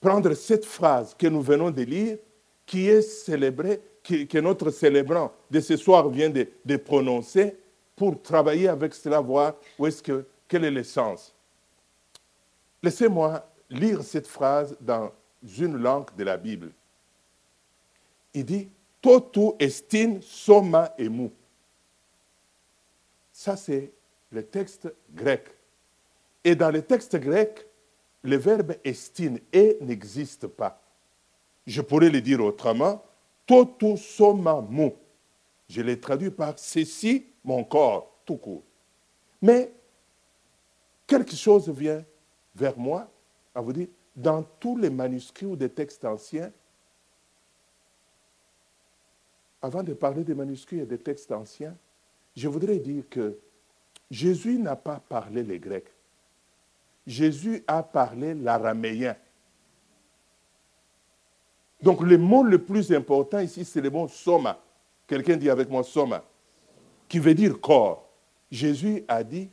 Prendre 0.00 0.34
cette 0.34 0.64
phrase 0.64 1.14
que 1.14 1.26
nous 1.26 1.42
venons 1.42 1.70
de 1.70 1.82
lire, 1.82 2.18
qui 2.64 2.88
est 2.88 3.02
célébrée 3.02 3.80
que, 4.02 4.38
notre 4.38 4.70
célébrant 4.70 5.32
de 5.50 5.60
ce 5.60 5.76
soir 5.76 6.08
vient 6.08 6.30
de, 6.30 6.76
prononcer 6.76 7.56
pour 7.94 8.20
travailler 8.22 8.68
avec 8.68 8.94
cela, 8.94 9.20
voir 9.20 9.54
où 9.78 9.86
est-ce 9.86 10.02
que, 10.02 10.24
quel 10.46 10.64
est 10.64 10.70
l'essence. 10.70 11.34
Laissez-moi 12.82 13.46
lire 13.68 14.02
cette 14.02 14.26
phrase 14.26 14.76
dans 14.80 15.10
une 15.58 15.76
langue 15.76 16.14
de 16.16 16.24
la 16.24 16.36
Bible. 16.36 16.70
Il 18.32 18.44
dit 18.44 18.68
Totu 19.00 19.52
estin 19.58 20.18
soma 20.20 20.94
emu. 20.98 21.30
Ça, 23.32 23.56
c'est 23.56 23.92
le 24.30 24.42
texte 24.42 24.92
grec. 25.12 25.48
Et 26.44 26.54
dans 26.54 26.70
le 26.70 26.82
texte 26.82 27.16
grec, 27.16 27.67
le 28.22 28.36
verbe 28.36 28.74
estime 28.84 29.38
et 29.52 29.78
n'existe 29.80 30.46
pas. 30.46 30.82
Je 31.66 31.80
pourrais 31.80 32.10
le 32.10 32.20
dire 32.20 32.40
autrement 32.40 33.02
Toto 33.46 33.96
soma 33.96 34.60
mu. 34.60 34.92
Je 35.68 35.82
l'ai 35.82 35.98
traduit 35.98 36.30
par 36.30 36.58
ceci, 36.58 37.26
mon 37.44 37.64
corps, 37.64 38.20
tout 38.24 38.36
court. 38.36 38.62
Mais 39.40 39.72
quelque 41.06 41.36
chose 41.36 41.68
vient 41.68 42.04
vers 42.54 42.76
moi 42.78 43.08
à 43.54 43.60
vous 43.60 43.72
dire, 43.72 43.88
dans 44.14 44.42
tous 44.42 44.76
les 44.76 44.90
manuscrits 44.90 45.46
ou 45.46 45.56
des 45.56 45.68
textes 45.68 46.04
anciens, 46.04 46.52
avant 49.62 49.82
de 49.82 49.92
parler 49.94 50.24
des 50.24 50.34
manuscrits 50.34 50.80
et 50.80 50.86
des 50.86 50.98
textes 50.98 51.32
anciens, 51.32 51.76
je 52.36 52.48
voudrais 52.48 52.78
dire 52.78 53.04
que 53.08 53.38
Jésus 54.10 54.58
n'a 54.58 54.76
pas 54.76 55.00
parlé 55.00 55.42
les 55.42 55.58
Grecs. 55.58 55.90
Jésus 57.08 57.64
a 57.66 57.82
parlé 57.82 58.34
l'araméen. 58.34 59.16
Donc 61.80 62.02
le 62.02 62.18
mot 62.18 62.42
le 62.42 62.62
plus 62.62 62.92
important 62.92 63.38
ici, 63.38 63.64
c'est 63.64 63.80
le 63.80 63.88
mot 63.88 64.06
soma. 64.08 64.60
Quelqu'un 65.06 65.38
dit 65.38 65.48
avec 65.48 65.70
moi 65.70 65.82
soma. 65.82 66.22
qui 67.08 67.18
veut 67.18 67.32
dire 67.32 67.58
corps. 67.62 68.06
Jésus 68.50 69.04
a 69.08 69.24
dit 69.24 69.48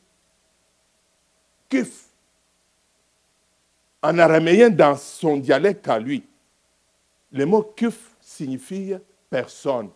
kif. 1.70 2.10
En 4.02 4.20
araméen, 4.20 4.70
dans 4.70 4.98
son 4.98 5.38
dialecte 5.38 5.88
à 5.88 5.98
lui, 5.98 6.28
le 7.32 7.46
mot 7.46 7.64
kif 7.64 8.18
signifie 8.20 8.96
personne. 9.30 9.90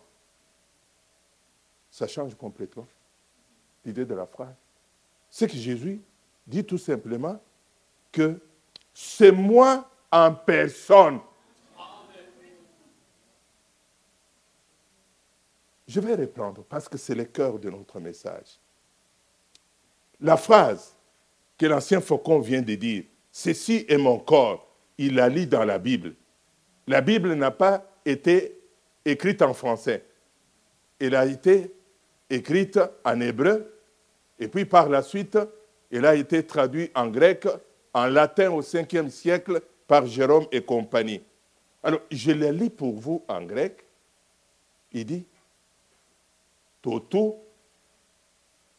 Ça 1.92 2.08
change 2.08 2.34
complètement 2.36 2.88
l'idée 3.84 4.06
de 4.06 4.16
la 4.16 4.26
phrase. 4.26 4.56
C'est 5.30 5.48
que 5.48 5.58
Jésus 5.58 6.02
dit 6.48 6.64
tout 6.64 6.78
simplement 6.78 7.38
que 8.12 8.40
c'est 8.94 9.32
moi 9.32 9.90
en 10.12 10.34
personne. 10.34 11.20
Je 15.88 16.00
vais 16.00 16.16
répondre 16.16 16.64
parce 16.70 16.88
que 16.88 16.98
c'est 16.98 17.16
le 17.16 17.26
cœur 17.26 17.58
de 17.58 17.70
notre 17.70 18.00
message. 18.00 18.60
La 20.22 20.38
phrase 20.38 20.96
que 21.58 21.66
l'ancien 21.66 22.00
Faucon 22.00 22.40
vient 22.40 22.62
de 22.62 22.76
dire, 22.76 23.06
ceci 23.32 23.86
est 23.88 23.98
mon 23.98 24.20
corps, 24.20 24.68
il 24.98 25.16
la 25.16 25.30
lit 25.30 25.48
dans 25.48 25.66
la 25.66 25.80
Bible. 25.80 26.14
La 26.86 27.02
Bible 27.02 27.34
n'a 27.34 27.52
pas 27.52 27.86
été 28.06 28.60
écrite 29.04 29.42
en 29.42 29.54
français. 29.54 30.06
Elle 31.00 31.16
a 31.16 31.26
été 31.26 31.74
écrite 32.30 32.80
en 33.04 33.20
hébreu, 33.20 33.74
et 34.38 34.48
puis 34.48 34.66
par 34.66 34.90
la 34.90 35.02
suite, 35.02 35.38
elle 35.92 36.06
a 36.06 36.16
été 36.16 36.46
traduite 36.46 36.92
en 36.96 37.08
grec, 37.08 37.48
en 37.94 38.08
latin 38.08 38.52
au 38.52 38.62
5e 38.62 39.10
siècle 39.10 39.62
par 39.88 40.06
Jérôme 40.06 40.46
et 40.52 40.62
compagnie. 40.62 41.22
Alors, 41.82 42.02
je 42.12 42.32
la 42.32 42.52
lis 42.52 42.70
pour 42.70 42.94
vous 42.96 43.24
en 43.28 43.42
grec. 43.44 43.86
Il 44.92 45.06
dit 45.06 45.26
Toto 46.82 47.44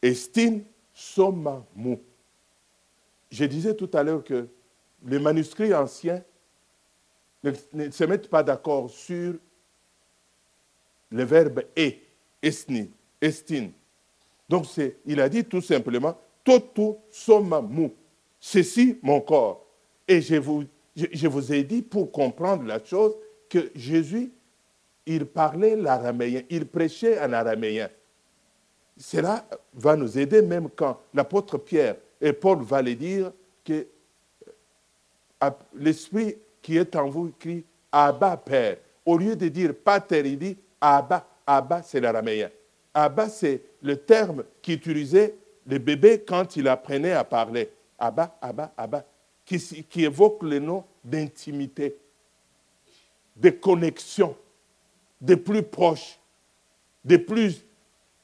estin 0.03 0.61
soma 0.93 1.65
mu. 1.75 1.99
Je 3.31 3.45
disais 3.45 3.75
tout 3.75 3.91
à 3.93 4.03
l'heure 4.03 4.25
que 4.25 4.49
les 5.05 5.19
manuscrits 5.19 5.75
anciens 5.75 6.23
ne, 7.43 7.91
se 7.91 8.05
mettent 8.05 8.29
pas 8.29 8.43
d'accord 8.43 8.91
sur 8.91 9.35
le 11.11 11.25
verbe 11.25 11.63
e, 11.79 11.93
esni, 12.43 12.91
estin. 13.21 13.71
Donc 14.49 14.67
il 15.07 15.21
a 15.21 15.29
dit 15.29 15.45
tout 15.45 15.63
simplement 15.63 16.19
Toto 16.45 17.01
soma 17.11 17.63
mu. 17.63 17.91
Ceci 18.41 18.99
mon 19.03 19.21
corps. 19.21 19.67
Et 20.09 20.21
je 20.21 20.37
vous, 20.37 20.65
je 20.97 21.29
vous 21.29 21.53
ai 21.53 21.63
dit 21.63 21.83
pour 21.83 22.11
comprendre 22.11 22.65
la 22.65 22.83
chose 22.83 23.15
que 23.49 23.71
Jésus 23.75 24.33
il 25.07 25.27
parlait 25.27 25.77
l'araméen, 25.77 26.43
il 26.49 26.67
prêchait 26.67 27.21
en 27.21 27.33
araméen. 27.33 27.89
Cela 28.97 29.45
va 29.75 29.97
nous 29.97 30.19
aider 30.19 30.43
même 30.43 30.69
quand 30.77 31.01
l'apôtre 31.15 31.59
Pierre 31.59 31.97
et 32.21 32.33
Paul 32.33 32.63
va 32.63 32.83
le 32.83 32.95
dire 32.95 33.33
que 33.65 33.87
euh, 35.43 35.51
l'Esprit 35.75 36.37
qui 36.61 36.77
est 36.77 36.95
en 36.95 37.09
vous 37.09 37.33
crie 37.39 37.65
Abba 37.91 38.37
Père. 38.37 38.77
Au 39.07 39.17
lieu 39.17 39.35
de 39.35 39.49
dire 39.49 39.75
Pater, 39.75 40.23
il 40.25 40.39
dit 40.39 40.57
Abba. 40.81 41.27
Abba, 41.47 41.83
c'est 41.83 42.01
l'araméen. 42.01 42.51
Abba, 42.93 43.29
c'est 43.29 43.63
le 43.83 43.97
terme 43.97 44.45
qu'utilisait 44.63 45.35
le 45.67 45.79
bébé 45.79 46.23
quand 46.27 46.55
il 46.57 46.69
apprenait 46.69 47.13
à 47.13 47.25
parler. 47.25 47.71
Abba, 48.01 48.39
Abba, 48.41 48.73
Abba, 48.77 49.05
qui, 49.45 50.05
évoque 50.05 50.43
le 50.43 50.59
nom 50.59 50.85
d'intimité, 51.05 51.97
de 53.37 53.51
connexion 53.51 54.37
des 55.21 55.37
plus 55.37 55.63
proches, 55.63 56.19
des 57.05 57.19
plus 57.19 57.65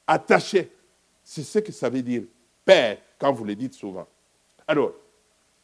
attachés. 0.05 0.71
C'est 1.23 1.43
ce 1.43 1.59
que 1.59 1.71
ça 1.71 1.89
veut 1.89 2.01
dire 2.01 2.23
Père, 2.65 2.97
quand 3.19 3.31
vous 3.31 3.43
le 3.43 3.55
dites 3.55 3.73
souvent. 3.73 4.07
Alors, 4.67 4.93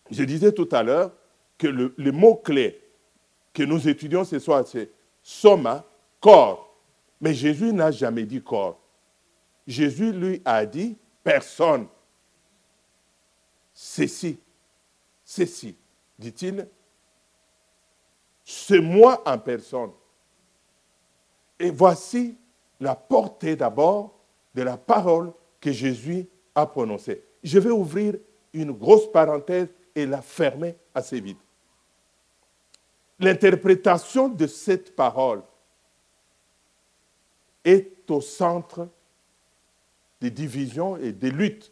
je 0.09 0.23
disais 0.23 0.51
tout 0.51 0.69
à 0.71 0.83
l'heure 0.83 1.11
que 1.57 1.67
le, 1.67 2.11
mot-clé 2.11 2.81
que 3.53 3.63
nous 3.63 3.87
étudions 3.87 4.23
ce 4.23 4.39
soir, 4.39 4.65
c'est 4.67 4.89
soma, 5.21 5.85
corps. 6.19 6.75
Mais 7.21 7.33
Jésus 7.33 7.71
n'a 7.71 7.91
jamais 7.91 8.23
dit 8.23 8.41
corps. 8.41 8.79
Jésus 9.65 10.11
lui 10.11 10.41
a 10.43 10.65
dit 10.65 10.97
personne. 11.23 11.87
Ceci, 13.73 14.39
ceci, 15.23 15.75
dit-il, 16.17 16.67
c'est 18.45 18.79
moi 18.79 19.21
en 19.25 19.37
personne. 19.39 19.91
Et 21.59 21.71
voici 21.71 22.37
la 22.79 22.95
portée 22.95 23.55
d'abord 23.55 24.19
de 24.53 24.61
la 24.61 24.77
parole 24.77 25.33
que 25.59 25.71
Jésus 25.71 26.27
a 26.53 26.65
prononcée. 26.65 27.23
Je 27.41 27.59
vais 27.59 27.71
ouvrir 27.71 28.15
une 28.53 28.71
grosse 28.71 29.11
parenthèse 29.11 29.69
et 29.95 30.05
la 30.05 30.21
fermer 30.21 30.75
assez 30.93 31.19
vite. 31.19 31.39
L'interprétation 33.19 34.27
de 34.27 34.47
cette 34.47 34.95
parole 34.95 35.41
est 37.63 38.09
au 38.09 38.21
centre 38.21 38.87
des 40.19 40.29
divisions 40.29 40.97
et 40.97 41.11
des 41.11 41.31
luttes 41.31 41.71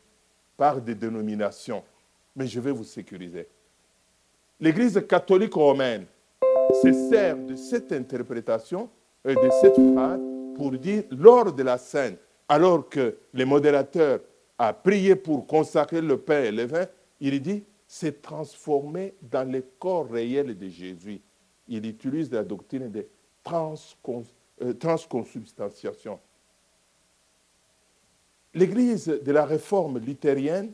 par 0.55 0.81
des 0.81 0.95
dénominations. 0.95 1.83
Mais 2.35 2.47
je 2.47 2.59
vais 2.59 2.71
vous 2.71 2.83
sécuriser. 2.83 3.47
L'Église 4.59 5.01
catholique 5.07 5.53
romaine 5.53 6.05
se 6.81 7.09
sert 7.09 7.37
de 7.37 7.55
cette 7.55 7.91
interprétation 7.91 8.89
et 9.25 9.35
de 9.35 9.49
cette 9.61 9.75
phrase 9.93 10.21
pour 10.55 10.71
dire 10.71 11.03
lors 11.11 11.51
de 11.51 11.63
la 11.63 11.77
scène, 11.77 12.15
alors 12.47 12.87
que 12.87 13.17
le 13.33 13.45
modérateur 13.45 14.19
a 14.57 14.73
prié 14.73 15.15
pour 15.15 15.47
consacrer 15.47 16.01
le 16.01 16.17
pain 16.17 16.43
et 16.43 16.51
le 16.51 16.65
vin, 16.65 16.85
il 17.19 17.41
dit 17.41 17.63
c'est 17.87 18.21
transformé 18.21 19.15
dans 19.21 19.49
le 19.51 19.61
corps 19.79 20.09
réel 20.09 20.57
de 20.57 20.67
Jésus. 20.69 21.19
Il 21.67 21.85
utilise 21.85 22.31
la 22.31 22.43
doctrine 22.43 22.89
de 22.91 23.05
euh, 23.47 24.73
transconsubstantiation. 24.79 26.19
L'Église 28.53 29.07
de 29.07 29.31
la 29.31 29.45
réforme 29.45 29.97
luthérienne 29.97 30.71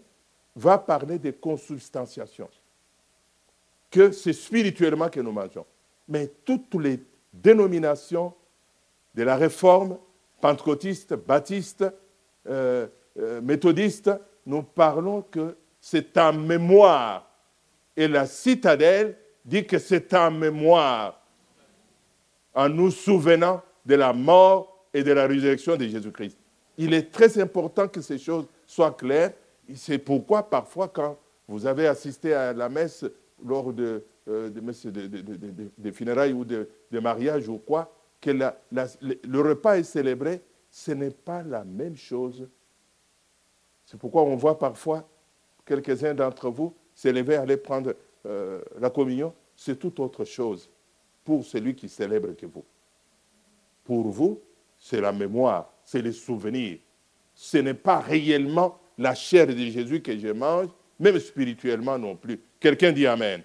va 0.57 0.77
parler 0.77 1.19
de 1.19 1.31
consubstantiation, 1.31 2.49
que 3.91 4.11
c'est 4.11 4.33
spirituellement 4.33 5.09
que 5.09 5.19
nous 5.19 5.31
mangeons. 5.31 5.65
Mais 6.07 6.31
toutes 6.43 6.73
les 6.75 6.99
dénominations 7.31 8.33
de 9.13 9.23
la 9.23 9.35
réforme 9.35 9.97
pentecôtiste, 10.41 11.13
baptiste, 11.13 11.85
euh, 12.47 12.87
euh, 13.19 13.41
méthodiste, 13.41 14.11
nous 14.45 14.63
parlons 14.63 15.21
que 15.21 15.55
c'est 15.79 16.17
en 16.17 16.33
mémoire. 16.33 17.29
Et 17.95 18.07
la 18.07 18.25
citadelle 18.25 19.17
dit 19.43 19.65
que 19.65 19.77
c'est 19.77 20.13
en 20.13 20.31
mémoire, 20.31 21.21
en 22.53 22.69
nous 22.69 22.91
souvenant 22.91 23.61
de 23.85 23.95
la 23.95 24.13
mort 24.13 24.85
et 24.93 25.03
de 25.03 25.11
la 25.11 25.27
résurrection 25.27 25.75
de 25.75 25.87
Jésus-Christ. 25.87 26.37
Il 26.77 26.93
est 26.93 27.11
très 27.11 27.39
important 27.39 27.87
que 27.87 28.01
ces 28.01 28.17
choses 28.17 28.47
soient 28.65 28.91
claires. 28.91 29.33
C'est 29.75 29.97
pourquoi 29.97 30.49
parfois 30.49 30.87
quand 30.87 31.17
vous 31.47 31.65
avez 31.65 31.87
assisté 31.87 32.33
à 32.33 32.53
la 32.53 32.69
messe 32.69 33.05
lors 33.43 33.73
de, 33.73 34.03
euh, 34.27 34.49
funérailles 35.93 36.33
ou 36.33 36.43
de, 36.43 36.67
mariages 36.91 37.47
ou 37.47 37.57
quoi, 37.57 37.93
que 38.19 38.31
le 38.31 39.41
repas 39.41 39.77
est 39.77 39.83
célébré, 39.83 40.41
ce 40.69 40.91
n'est 40.91 41.11
pas 41.11 41.43
la 41.43 41.63
même 41.63 41.95
chose. 41.95 42.47
C'est 43.85 43.97
pourquoi 43.97 44.23
on 44.23 44.35
voit 44.35 44.57
parfois 44.57 45.07
quelques-uns 45.65 46.13
d'entre 46.13 46.49
vous 46.49 46.73
s'élever, 46.93 47.35
aller 47.35 47.57
prendre 47.57 47.95
euh, 48.25 48.61
la 48.79 48.89
communion. 48.89 49.33
C'est 49.55 49.77
tout 49.77 50.01
autre 50.01 50.25
chose 50.25 50.69
pour 51.23 51.45
celui 51.45 51.75
qui 51.75 51.87
célèbre 51.87 52.33
que 52.35 52.45
vous. 52.45 52.65
Pour 53.83 54.07
vous, 54.09 54.41
c'est 54.77 54.99
la 54.99 55.11
mémoire, 55.11 55.71
c'est 55.83 56.01
les 56.01 56.11
souvenirs. 56.11 56.79
Ce 57.33 57.57
n'est 57.57 57.73
pas 57.73 57.99
réellement 57.99 58.79
la 58.97 59.13
chair 59.13 59.47
de 59.47 59.55
Jésus 59.55 60.01
que 60.01 60.17
je 60.17 60.29
mange, 60.29 60.69
même 60.99 61.19
spirituellement 61.19 61.97
non 61.97 62.15
plus. 62.15 62.39
Quelqu'un 62.59 62.91
dit 62.91 63.05
Amen. 63.05 63.43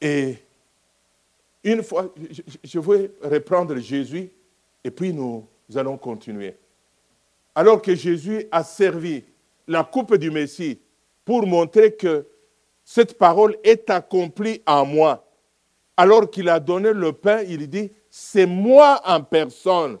Et 0.00 0.36
une 1.64 1.82
fois, 1.82 2.12
je 2.64 2.78
vais 2.78 3.10
reprendre 3.22 3.76
Jésus 3.78 4.30
et 4.82 4.90
puis 4.90 5.12
nous 5.12 5.46
allons 5.74 5.96
continuer. 5.96 6.56
Alors 7.54 7.80
que 7.80 7.94
Jésus 7.94 8.46
a 8.50 8.64
servi 8.64 9.24
la 9.68 9.84
coupe 9.84 10.16
du 10.16 10.30
Messie 10.30 10.80
pour 11.24 11.46
montrer 11.46 11.94
que 11.94 12.26
cette 12.84 13.16
parole 13.16 13.56
est 13.62 13.88
accomplie 13.90 14.60
en 14.66 14.84
moi, 14.84 15.24
alors 15.96 16.30
qu'il 16.30 16.48
a 16.48 16.58
donné 16.58 16.92
le 16.92 17.12
pain, 17.12 17.42
il 17.42 17.68
dit, 17.68 17.92
c'est 18.10 18.46
moi 18.46 19.00
en 19.04 19.22
personne 19.22 19.98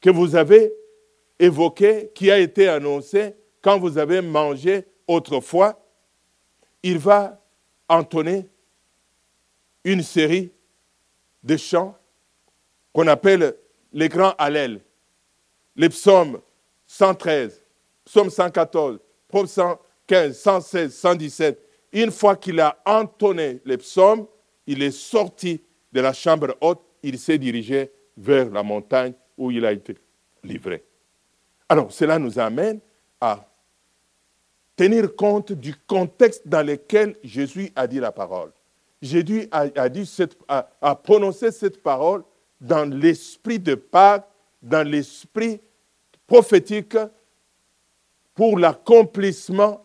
que 0.00 0.10
vous 0.10 0.34
avez 0.34 0.72
évoqué, 1.38 2.10
qui 2.14 2.30
a 2.30 2.38
été 2.38 2.68
annoncé 2.68 3.34
quand 3.60 3.78
vous 3.78 3.98
avez 3.98 4.20
mangé 4.20 4.84
autrefois. 5.06 5.82
Il 6.82 6.98
va 6.98 7.42
entonner 7.88 8.46
une 9.84 10.02
série 10.02 10.50
de 11.42 11.56
chants 11.56 11.96
qu'on 12.92 13.06
appelle 13.06 13.56
les 13.92 14.08
grands 14.08 14.34
allèles. 14.38 14.80
les 15.76 15.88
psaumes 15.90 16.40
113, 16.86 17.62
psaume 18.04 18.30
114, 18.30 18.98
psaume 19.28 19.46
115, 19.46 20.38
116, 20.38 20.94
117, 20.94 21.62
une 21.92 22.10
fois 22.10 22.36
qu'il 22.36 22.60
a 22.60 22.80
entonné 22.84 23.60
les 23.64 23.76
psaumes, 23.76 24.26
il 24.66 24.82
est 24.82 24.90
sorti 24.90 25.62
de 25.92 26.00
la 26.00 26.12
chambre 26.12 26.56
haute, 26.60 26.82
il 27.02 27.18
s'est 27.18 27.38
dirigé 27.38 27.90
vers 28.16 28.50
la 28.50 28.62
montagne 28.62 29.12
où 29.36 29.50
il 29.50 29.64
a 29.64 29.72
été 29.72 29.96
livré. 30.42 30.84
Alors, 31.68 31.92
cela 31.92 32.18
nous 32.18 32.38
amène 32.38 32.80
à 33.20 33.48
tenir 34.76 35.16
compte 35.16 35.52
du 35.52 35.74
contexte 35.74 36.46
dans 36.46 36.64
lequel 36.64 37.16
Jésus 37.24 37.72
a 37.74 37.86
dit 37.86 37.98
la 37.98 38.12
parole. 38.12 38.52
Jésus 39.02 39.48
a, 39.50 39.66
a, 40.80 40.94
prononcé 40.96 41.50
cette 41.50 41.82
parole 41.82 42.22
dans 42.60 42.88
l'esprit 42.88 43.58
de 43.58 43.74
Pâques, 43.74 44.28
dans 44.62 44.86
l'esprit 44.86 45.60
prophétique 46.26 46.96
pour 48.34 48.58
l'accomplissement 48.58 49.84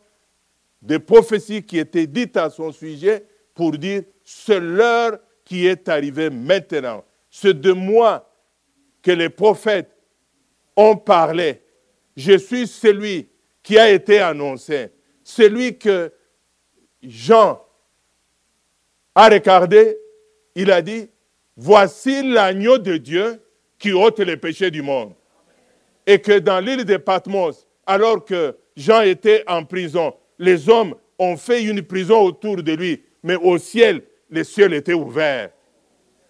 des 0.81 0.99
prophéties 0.99 1.63
qui 1.63 1.77
étaient 1.77 2.07
dites 2.07 2.37
à 2.37 2.49
son 2.49 2.71
sujet 2.71 3.25
pour 3.53 3.77
dire 3.77 4.03
c'est 4.23 4.59
l'heure 4.59 5.19
qui 5.45 5.67
est 5.67 5.87
arrivée 5.89 6.29
maintenant. 6.29 7.03
C'est 7.29 7.59
de 7.59 7.71
moi 7.71 8.27
que 9.01 9.11
les 9.11 9.29
prophètes 9.29 9.95
ont 10.75 10.95
parlé. 10.95 11.61
Je 12.15 12.37
suis 12.37 12.67
celui 12.67 13.27
qui 13.63 13.77
a 13.77 13.89
été 13.89 14.19
annoncé, 14.19 14.89
celui 15.23 15.77
que 15.77 16.11
Jean 17.01 17.61
a 19.15 19.29
regardé, 19.29 19.97
il 20.55 20.71
a 20.71 20.81
dit, 20.81 21.09
voici 21.55 22.23
l'agneau 22.29 22.77
de 22.77 22.97
Dieu 22.97 23.41
qui 23.77 23.91
ôte 23.91 24.19
les 24.19 24.37
péchés 24.37 24.71
du 24.71 24.81
monde. 24.81 25.13
Et 26.05 26.19
que 26.19 26.39
dans 26.39 26.59
l'île 26.59 26.85
de 26.85 26.97
Patmos, 26.97 27.67
alors 27.85 28.25
que 28.25 28.55
Jean 28.75 29.01
était 29.01 29.43
en 29.47 29.63
prison, 29.63 30.13
les 30.39 30.69
hommes 30.69 30.95
ont 31.19 31.37
fait 31.37 31.63
une 31.63 31.81
prison 31.81 32.21
autour 32.21 32.57
de 32.57 32.73
lui, 32.73 33.03
mais 33.23 33.35
au 33.35 33.57
ciel, 33.57 34.01
les 34.29 34.43
cieux 34.43 34.71
étaient 34.73 34.93
ouverts. 34.93 35.51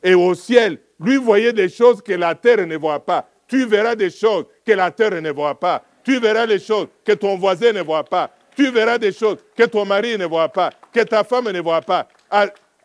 Et 0.03 0.13
au 0.13 0.33
ciel, 0.33 0.79
lui 0.99 1.17
voyait 1.17 1.53
des 1.53 1.69
choses 1.69 2.01
que 2.01 2.13
la 2.13 2.35
terre 2.35 2.65
ne 2.65 2.77
voit 2.77 3.03
pas. 3.03 3.29
Tu 3.51 3.65
verras 3.65 3.95
des 3.95 4.09
choses 4.09 4.45
que 4.65 4.71
la 4.71 4.89
terre 4.91 5.21
ne 5.21 5.29
voit 5.29 5.59
pas. 5.59 5.83
Tu 6.05 6.17
verras 6.19 6.47
des 6.47 6.57
choses 6.57 6.87
que 7.03 7.11
ton 7.11 7.37
voisin 7.37 7.73
ne 7.73 7.81
voit 7.81 8.05
pas. 8.05 8.31
Tu 8.55 8.71
verras 8.71 8.97
des 8.97 9.11
choses 9.11 9.39
que 9.53 9.63
ton 9.63 9.83
mari 9.83 10.17
ne 10.17 10.25
voit 10.25 10.47
pas, 10.47 10.71
que 10.93 11.01
ta 11.01 11.25
femme 11.25 11.51
ne 11.51 11.59
voit 11.59 11.81
pas. 11.81 12.07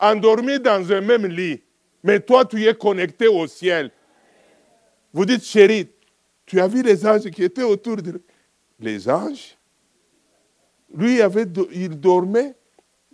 Endormi 0.01 0.59
dans 0.59 0.91
un 0.91 1.01
même 1.01 1.25
lit. 1.27 1.63
Mais 2.03 2.19
toi, 2.19 2.45
tu 2.45 2.67
es 2.67 2.75
connecté 2.75 3.29
au 3.29 3.47
ciel. 3.47 3.93
Vous 5.13 5.25
dites, 5.25 5.45
chérie, 5.45 5.89
tu 6.45 6.61
as 6.61 6.67
vu 6.67 6.83
les 6.83 7.07
anges 7.07 7.31
qui 7.31 7.45
étaient 7.45 7.63
autour 7.63 7.99
de 7.99 8.11
lui. 8.11 8.21
Les 8.81 9.09
anges? 9.09 9.57
Lui, 10.93 11.23
avait, 11.23 11.47
il 11.71 11.91
dormait, 11.91 12.57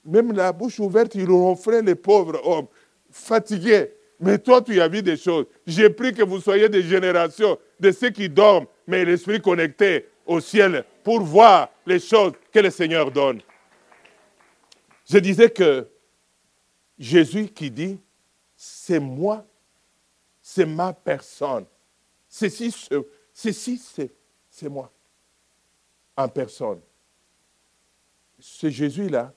même 0.02 0.32
la 0.32 0.52
bouche 0.52 0.80
ouverte, 0.80 1.14
il 1.16 1.28
ronflait 1.28 1.82
les 1.82 1.96
pauvres 1.96 2.40
hommes, 2.44 2.68
fatigués. 3.10 3.92
Mais 4.22 4.38
toi, 4.38 4.62
tu 4.62 4.80
as 4.80 4.86
vu 4.86 5.02
des 5.02 5.16
choses. 5.16 5.46
J'ai 5.66 5.90
pris 5.90 6.14
que 6.14 6.22
vous 6.22 6.40
soyez 6.40 6.68
des 6.68 6.84
générations 6.84 7.58
de 7.80 7.90
ceux 7.90 8.10
qui 8.10 8.28
dorment, 8.28 8.66
mais 8.86 9.04
l'esprit 9.04 9.42
connecté 9.42 10.06
au 10.24 10.38
ciel 10.38 10.84
pour 11.02 11.22
voir 11.22 11.70
les 11.84 11.98
choses 11.98 12.32
que 12.52 12.60
le 12.60 12.70
Seigneur 12.70 13.10
donne. 13.10 13.42
Je 15.10 15.18
disais 15.18 15.50
que 15.50 15.88
Jésus 16.96 17.48
qui 17.48 17.68
dit, 17.68 17.98
c'est 18.54 19.00
moi, 19.00 19.44
c'est 20.40 20.66
ma 20.66 20.92
personne. 20.92 21.66
Ceci, 22.28 22.72
c'est 23.34 24.68
moi, 24.68 24.92
en 26.16 26.28
personne. 26.28 26.80
Ce 28.38 28.70
Jésus-là, 28.70 29.34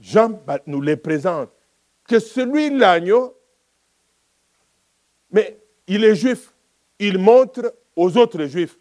Jean 0.00 0.42
nous 0.66 0.80
le 0.80 0.96
présente, 0.96 1.50
que 2.08 2.18
celui 2.18 2.76
l'agneau, 2.76 3.38
mais 5.30 5.58
il 5.86 6.04
est 6.04 6.14
juif, 6.14 6.52
il 6.98 7.18
montre 7.18 7.74
aux 7.94 8.16
autres 8.16 8.44
juifs. 8.46 8.78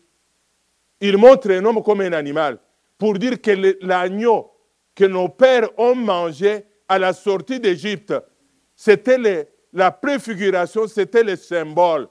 Il 1.02 1.18
montre 1.18 1.52
un 1.52 1.64
homme 1.66 1.84
comme 1.84 2.02
un 2.02 2.14
animal 2.14 2.60
pour 2.98 3.18
dire 3.18 3.42
que 3.42 3.78
l'agneau 3.86 4.52
que 4.94 5.06
nos 5.06 5.28
pères 5.30 5.70
ont 5.78 5.96
mangé 5.96 6.64
à 6.88 6.98
la 6.98 7.14
sortie 7.14 7.60
d'Égypte, 7.60 8.14
c'était 8.76 9.48
la 9.74 9.92
préfiguration, 9.92 10.88
c'était 10.88 11.24
le 11.24 11.36
symbole. 11.36 12.08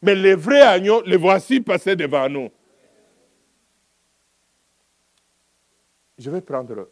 Mais 0.00 0.14
les 0.14 0.34
vrais 0.34 0.62
agneaux, 0.62 1.02
les 1.02 1.16
voici 1.16 1.60
passer 1.60 1.96
devant 1.96 2.28
nous. 2.28 2.50
Je 6.18 6.30
vais 6.30 6.40
prendre 6.40 6.88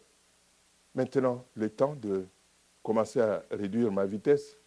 maintenant 0.93 1.45
le 1.55 1.69
temps 1.69 1.95
de 1.95 2.25
commencer 2.83 3.21
à 3.21 3.43
réduire 3.49 3.91
ma 3.91 4.05
vitesse 4.05 4.57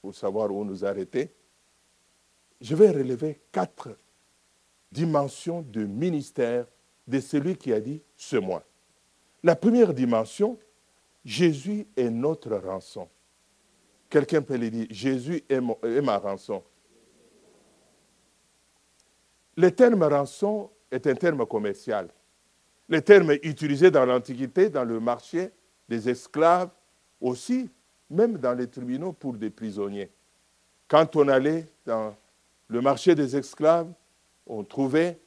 pour 0.00 0.14
savoir 0.14 0.50
où 0.50 0.64
nous 0.64 0.84
arrêter. 0.84 1.30
Je 2.62 2.76
vais 2.76 2.92
relever 2.92 3.40
quatre 3.50 3.90
dimension 4.92 5.62
de 5.62 5.84
ministère 5.84 6.64
de 7.08 7.18
celui 7.18 7.56
qui 7.56 7.72
a 7.72 7.80
dit 7.80 8.00
ce 8.16 8.36
moi. 8.36 8.62
La 9.42 9.56
première 9.56 9.92
dimension, 9.92 10.56
Jésus 11.24 11.88
est 11.96 12.08
notre 12.08 12.54
rançon. 12.54 13.08
Quelqu'un 14.08 14.42
peut 14.42 14.56
le 14.56 14.70
dire, 14.70 14.86
Jésus 14.90 15.42
est, 15.48 15.60
ma 15.60 16.18
rançon. 16.18 16.62
Le 19.56 19.70
terme 19.72 20.04
rançon 20.04 20.70
est 20.88 21.04
un 21.08 21.14
terme 21.14 21.44
commercial. 21.46 22.08
Le 22.88 23.02
terme 23.02 23.32
utilisé 23.42 23.90
dans 23.90 24.06
l'Antiquité, 24.06 24.70
dans 24.70 24.84
le 24.84 25.00
marché 25.00 25.50
des 25.88 26.08
esclaves, 26.08 26.70
aussi, 27.20 27.68
même 28.08 28.38
dans 28.38 28.54
les 28.54 28.68
tribunaux 28.68 29.12
pour 29.12 29.32
des 29.32 29.50
prisonniers. 29.50 30.10
Quand 30.86 31.16
on 31.16 31.26
allait 31.26 31.66
dans 31.84 32.14
le 32.72 32.80
marché 32.80 33.14
des 33.14 33.36
esclaves, 33.36 33.92
on 34.46 34.64
trouvait 34.64 35.20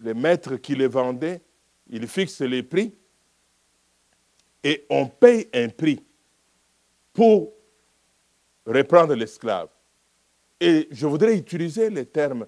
les 0.00 0.14
maîtres 0.14 0.56
qui 0.56 0.74
les 0.74 0.88
vendaient, 0.88 1.40
ils 1.88 2.08
fixent 2.08 2.40
les 2.40 2.64
prix 2.64 2.92
et 4.64 4.84
on 4.90 5.06
paye 5.06 5.48
un 5.54 5.68
prix 5.68 6.04
pour 7.12 7.52
reprendre 8.66 9.14
l'esclave. 9.14 9.68
Et 10.60 10.88
je 10.90 11.06
voudrais 11.06 11.36
utiliser 11.36 11.88
les 11.88 12.06
termes, 12.06 12.46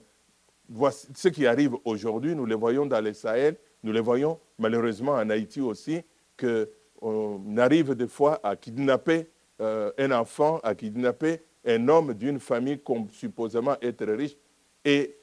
voici 0.68 1.06
ce 1.14 1.28
qui 1.28 1.46
arrive 1.46 1.74
aujourd'hui, 1.84 2.34
nous 2.34 2.46
les 2.46 2.56
voyons 2.56 2.86
dans 2.86 3.00
les 3.00 3.14
Sahel, 3.14 3.56
nous 3.84 3.92
les 3.92 4.00
voyons 4.00 4.40
malheureusement 4.58 5.12
en 5.12 5.30
Haïti 5.30 5.60
aussi, 5.60 6.00
qu'on 6.36 7.56
arrive 7.56 7.94
des 7.94 8.08
fois 8.08 8.40
à 8.42 8.56
kidnapper 8.56 9.28
euh, 9.60 9.92
un 9.96 10.10
enfant, 10.10 10.58
à 10.64 10.74
kidnapper 10.74 11.40
un 11.64 11.88
homme 11.88 12.14
d'une 12.14 12.38
famille 12.38 12.80
supposément 13.10 13.76
être 13.80 14.06
riche, 14.06 14.36
et 14.84 15.16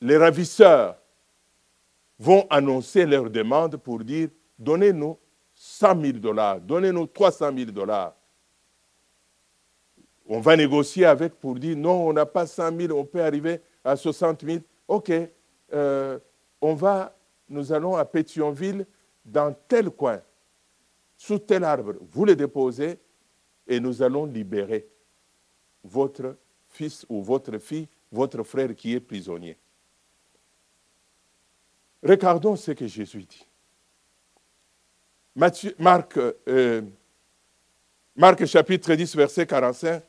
les 0.00 0.16
ravisseurs 0.16 0.96
vont 2.18 2.46
annoncer 2.50 3.06
leur 3.06 3.30
demande 3.30 3.76
pour 3.76 4.00
dire 4.00 4.28
donnez-nous 4.58 5.16
100 5.54 6.00
000 6.02 6.18
dollars, 6.18 6.60
donnez-nous 6.60 7.06
300 7.06 7.50
000 7.56 7.70
dollars. 7.70 8.14
On 10.26 10.40
va 10.40 10.56
négocier 10.56 11.06
avec 11.06 11.34
pour 11.34 11.54
dire 11.54 11.76
non, 11.76 12.08
on 12.08 12.12
n'a 12.12 12.26
pas 12.26 12.46
100 12.46 12.78
000, 12.78 12.98
on 12.98 13.04
peut 13.04 13.22
arriver 13.22 13.60
à 13.82 13.96
60 13.96 14.44
000. 14.44 14.58
Ok, 14.86 15.10
euh, 15.72 16.18
on 16.60 16.74
va, 16.74 17.16
nous 17.48 17.72
allons 17.72 17.96
à 17.96 18.04
Pétionville, 18.04 18.86
dans 19.24 19.54
tel 19.66 19.90
coin, 19.90 20.20
sous 21.16 21.38
tel 21.38 21.64
arbre. 21.64 21.94
Vous 22.10 22.24
le 22.24 22.36
déposez 22.36 22.98
et 23.66 23.80
nous 23.80 24.02
allons 24.02 24.26
libérer 24.26 24.88
votre 25.84 26.36
fils 26.68 27.04
ou 27.08 27.22
votre 27.22 27.58
fille, 27.58 27.88
votre 28.10 28.42
frère 28.42 28.74
qui 28.74 28.94
est 28.94 29.00
prisonnier. 29.00 29.56
Regardons 32.02 32.56
ce 32.56 32.72
que 32.72 32.86
Jésus 32.86 33.24
dit. 33.24 33.46
Marc, 35.78 36.18
euh, 36.48 36.82
Marc 38.16 38.44
chapitre 38.46 38.94
10, 38.94 39.16
verset 39.16 39.46
45. 39.46 40.02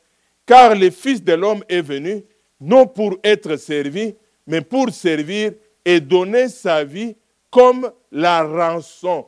Car 0.44 0.74
le 0.74 0.90
Fils 0.90 1.22
de 1.22 1.32
l'homme 1.32 1.64
est 1.68 1.82
venu 1.82 2.24
non 2.60 2.86
pour 2.86 3.16
être 3.22 3.56
servi, 3.56 4.14
mais 4.46 4.60
pour 4.60 4.90
servir 4.90 5.52
et 5.84 6.00
donner 6.00 6.48
sa 6.48 6.84
vie 6.84 7.14
comme 7.50 7.92
la 8.10 8.42
rançon 8.42 9.26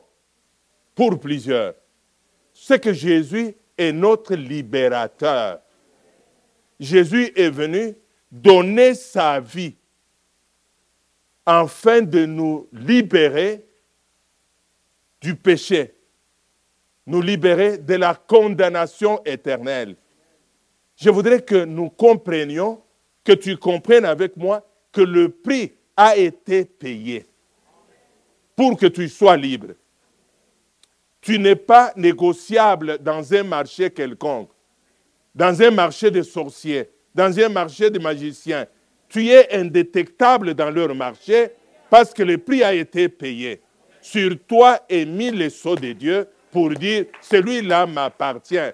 pour 0.93 1.19
plusieurs. 1.19 1.73
C'est 2.53 2.81
que 2.81 2.93
Jésus 2.93 3.55
est 3.77 3.91
notre 3.91 4.35
libérateur. 4.35 5.59
Jésus 6.79 7.31
est 7.35 7.49
venu 7.49 7.95
donner 8.31 8.93
sa 8.95 9.39
vie 9.39 9.75
afin 11.45 12.01
de 12.01 12.25
nous 12.25 12.67
libérer 12.71 13.65
du 15.21 15.35
péché, 15.35 15.93
nous 17.05 17.21
libérer 17.21 17.77
de 17.77 17.95
la 17.95 18.15
condamnation 18.15 19.21
éternelle. 19.23 19.95
Je 20.95 21.09
voudrais 21.09 21.41
que 21.41 21.65
nous 21.65 21.89
comprenions, 21.89 22.81
que 23.23 23.33
tu 23.33 23.57
comprennes 23.57 24.05
avec 24.05 24.35
moi 24.37 24.65
que 24.91 25.01
le 25.01 25.29
prix 25.29 25.73
a 25.95 26.15
été 26.15 26.65
payé 26.65 27.25
pour 28.55 28.77
que 28.77 28.85
tu 28.85 29.09
sois 29.09 29.37
libre. 29.37 29.73
Tu 31.21 31.39
n'es 31.39 31.55
pas 31.55 31.93
négociable 31.95 32.97
dans 32.99 33.33
un 33.33 33.43
marché 33.43 33.89
quelconque, 33.89 34.49
dans 35.33 35.61
un 35.61 35.71
marché 35.71 36.11
de 36.11 36.21
sorciers, 36.21 36.89
dans 37.13 37.37
un 37.39 37.49
marché 37.49 37.89
de 37.89 37.99
magiciens. 37.99 38.65
Tu 39.09 39.29
es 39.29 39.53
indétectable 39.53 40.53
dans 40.53 40.69
leur 40.69 40.93
marché 40.95 41.51
parce 41.89 42.13
que 42.13 42.23
le 42.23 42.37
prix 42.37 42.63
a 42.63 42.73
été 42.73 43.09
payé. 43.09 43.61
Sur 44.01 44.37
toi 44.47 44.79
est 44.89 45.05
mis 45.05 45.31
le 45.31 45.49
sceau 45.49 45.75
de 45.75 45.93
Dieu 45.93 46.27
pour 46.51 46.69
dire, 46.71 47.05
celui-là 47.21 47.85
m'appartient. 47.85 48.71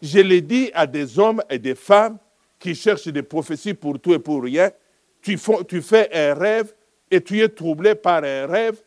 Je 0.00 0.20
l'ai 0.20 0.40
dit 0.40 0.70
à 0.74 0.86
des 0.86 1.18
hommes 1.18 1.42
et 1.50 1.58
des 1.58 1.74
femmes 1.74 2.18
qui 2.58 2.74
cherchent 2.74 3.08
des 3.08 3.22
prophéties 3.22 3.74
pour 3.74 4.00
tout 4.00 4.14
et 4.14 4.18
pour 4.18 4.42
rien. 4.42 4.70
Tu, 5.20 5.38
tu 5.68 5.82
fais 5.82 6.08
un 6.12 6.34
rêve 6.34 6.72
et 7.10 7.20
tu 7.20 7.40
es 7.40 7.48
troublé 7.48 7.94
par 7.94 8.22
un 8.24 8.46
rêve 8.46 8.80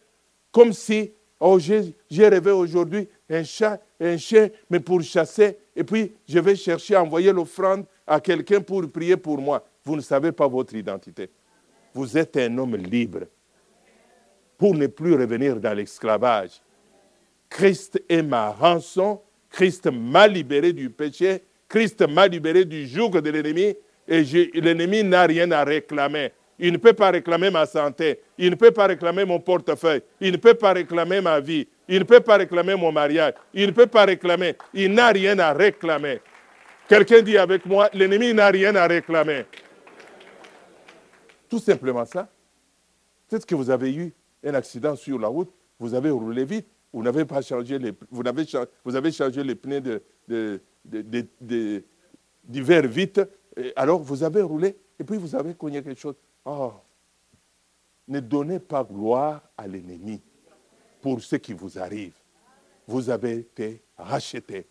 comme 0.52 0.74
si, 0.74 1.12
oh, 1.40 1.58
j'ai 1.60 2.28
rêvé 2.28 2.52
aujourd'hui 2.52 3.08
un 3.30 3.44
chat, 3.44 3.80
un 4.00 4.18
chien, 4.18 4.50
mais 4.70 4.80
pour 4.80 5.02
chasser, 5.02 5.58
et 5.76 5.84
puis 5.84 6.14
je 6.28 6.40
vais 6.40 6.56
chercher 6.56 6.96
à 6.96 7.04
envoyer 7.04 7.32
l'offrande 7.32 7.86
à 8.06 8.20
quelqu'un 8.20 8.62
pour 8.62 8.90
prier 8.92 9.18
pour 9.18 9.40
moi. 9.40 9.66
Vous 9.84 9.96
ne 9.96 10.02
savez 10.02 10.32
pas 10.32 10.48
votre 10.48 10.76
identité. 10.76 11.30
Vous 11.94 12.18
êtes 12.18 12.38
un 12.38 12.58
homme 12.58 12.76
libre 12.76 13.22
pour 14.58 14.76
ne 14.76 14.88
plus 14.88 15.16
revenir 15.16 15.60
dans 15.60 15.74
l'esclavage. 15.74 16.62
Christ 17.50 18.02
est 18.08 18.22
ma 18.22 18.52
rançon, 18.52 19.20
Christ 19.50 19.88
m'a 19.92 20.28
libéré 20.28 20.72
du 20.72 20.90
péché, 20.90 21.44
Christ 21.68 22.02
m'a 22.08 22.28
libéré 22.28 22.64
du 22.64 22.88
joug 22.88 23.10
de 23.10 23.30
l'ennemi, 23.30 23.76
et 24.08 24.24
l'ennemi 24.62 25.04
n'a 25.04 25.24
rien 25.24 25.52
à 25.52 25.64
réclamer. 25.64 26.32
Il 26.60 26.72
ne 26.74 26.78
peut 26.78 26.94
pas 26.94 27.10
réclamer 27.10 27.50
ma 27.50 27.66
santé. 27.66 28.20
Il 28.38 28.52
ne 28.52 28.56
peut 28.56 28.72
pas 28.72 28.86
réclamer 28.86 29.26
mon 29.26 29.40
portefeuille. 29.40 30.04
Il 30.20 30.32
ne 30.32 30.38
peut 30.38 30.54
pas 30.54 30.74
réclamer 30.74 31.20
ma 31.20 31.40
vie. 31.40 31.68
Il 31.92 32.00
ne 32.00 32.04
peut 32.06 32.22
pas 32.22 32.38
réclamer 32.38 32.74
mon 32.76 32.90
mariage. 32.90 33.34
Il 33.54 33.68
ne 33.68 33.72
peut 33.72 33.86
pas 33.86 34.06
réclamer. 34.06 34.56
Il 34.74 34.94
n'a 34.94 35.10
rien 35.10 35.38
à 35.40 35.52
réclamer. 35.52 36.22
Quelqu'un 36.88 37.22
dit 37.22 37.38
avec 37.38 37.66
moi, 37.66 37.90
l'ennemi 37.94 38.34
n'a 38.34 38.48
rien 38.48 38.74
à 38.78 38.88
réclamer. 38.88 39.44
Tout 41.50 41.60
simplement 41.60 42.06
ça. 42.06 42.30
Peut-être 43.28 43.46
que 43.46 43.56
vous 43.56 43.70
avez 43.70 43.94
eu 43.94 44.14
un 44.42 44.54
accident 44.54 44.96
sur 44.96 45.20
la 45.20 45.28
route, 45.28 45.52
vous 45.80 45.94
avez 45.94 46.10
roulé 46.12 46.46
vite, 46.46 46.68
vous 46.94 47.04
n'avez 47.04 47.26
pas 47.26 47.42
changé 47.42 47.78
les, 47.78 47.92
vous 48.10 48.26
avez, 48.26 48.46
vous 48.86 48.96
avez 48.96 49.12
changé 49.12 49.44
les 49.44 49.56
pneus 49.56 49.82
de, 49.82 50.62
de, 50.86 51.84
d'hiver 52.42 52.88
vite, 52.88 53.20
alors 53.76 54.02
vous 54.02 54.24
avez 54.24 54.42
roulé 54.42 54.78
et 54.98 55.04
puis 55.04 55.18
vous 55.18 55.36
avez 55.36 55.54
cogné 55.56 55.84
quelque 55.84 56.00
chose. 56.00 56.16
Oh, 56.46 56.72
ne 58.08 58.22
donnez 58.22 58.60
pas 58.60 58.86
gloire 58.86 59.42
à 59.58 59.68
l'ennemi 59.68 60.22
pour 61.02 61.22
ce 61.22 61.36
qui 61.36 61.54
vous 61.54 61.78
arrive. 61.80 62.14
Vous 62.88 63.10
avez 63.10 63.34
été 63.40 63.82
racheté. 63.98 64.68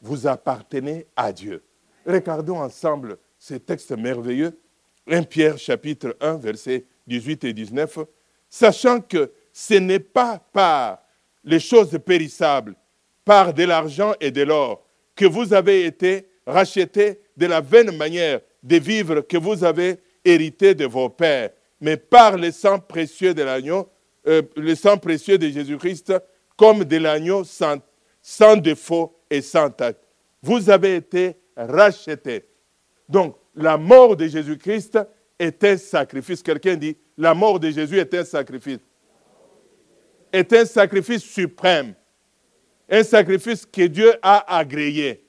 Vous 0.00 0.26
appartenez 0.26 1.06
à 1.16 1.32
Dieu. 1.32 1.62
Regardons 2.06 2.58
ensemble 2.58 3.18
ces 3.38 3.60
textes 3.60 3.92
merveilleux. 3.92 4.58
1 5.06 5.22
Pierre 5.24 5.58
chapitre 5.58 6.16
1, 6.20 6.36
versets 6.36 6.84
18 7.06 7.44
et 7.44 7.52
19. 7.52 7.98
Sachant 8.48 9.00
que 9.00 9.32
ce 9.52 9.74
n'est 9.74 9.98
pas 9.98 10.38
par 10.52 11.02
les 11.44 11.60
choses 11.60 11.98
périssables, 12.04 12.74
par 13.24 13.52
de 13.52 13.64
l'argent 13.64 14.14
et 14.20 14.30
de 14.30 14.42
l'or, 14.42 14.86
que 15.14 15.26
vous 15.26 15.52
avez 15.52 15.84
été 15.84 16.28
rachetés 16.46 17.20
de 17.36 17.46
la 17.46 17.60
vaine 17.60 17.96
manière 17.96 18.40
de 18.62 18.76
vivre 18.76 19.20
que 19.22 19.36
vous 19.36 19.64
avez 19.64 19.98
hérité 20.24 20.74
de 20.74 20.86
vos 20.86 21.08
pères, 21.08 21.50
mais 21.80 21.96
par 21.96 22.36
le 22.36 22.50
sang 22.50 22.78
précieux 22.78 23.34
de 23.34 23.42
l'agneau, 23.42 23.88
euh, 24.26 24.42
le 24.56 24.74
sang 24.74 24.98
précieux 24.98 25.38
de 25.38 25.48
Jésus-Christ, 25.48 26.12
comme 26.56 26.84
de 26.84 26.96
l'agneau 26.96 27.44
sans, 27.44 27.76
sans 28.20 28.56
défaut 28.56 29.16
et 29.30 29.40
sans 29.40 29.70
tact. 29.70 30.00
Vous 30.42 30.70
avez 30.70 30.96
été 30.96 31.36
rachetés. 31.56 32.44
Donc, 33.08 33.36
la 33.54 33.76
mort 33.76 34.16
de 34.16 34.26
Jésus-Christ 34.26 34.98
est 35.38 35.64
un 35.64 35.76
sacrifice. 35.76 36.42
Quelqu'un 36.42 36.76
dit, 36.76 36.96
la 37.16 37.34
mort 37.34 37.58
de 37.58 37.70
Jésus 37.70 37.98
est 37.98 38.14
un 38.14 38.24
sacrifice. 38.24 38.78
Est 40.32 40.52
un 40.52 40.64
sacrifice 40.64 41.22
suprême. 41.22 41.94
Un 42.88 43.02
sacrifice 43.02 43.66
que 43.66 43.86
Dieu 43.86 44.12
a 44.22 44.56
agréé. 44.56 45.24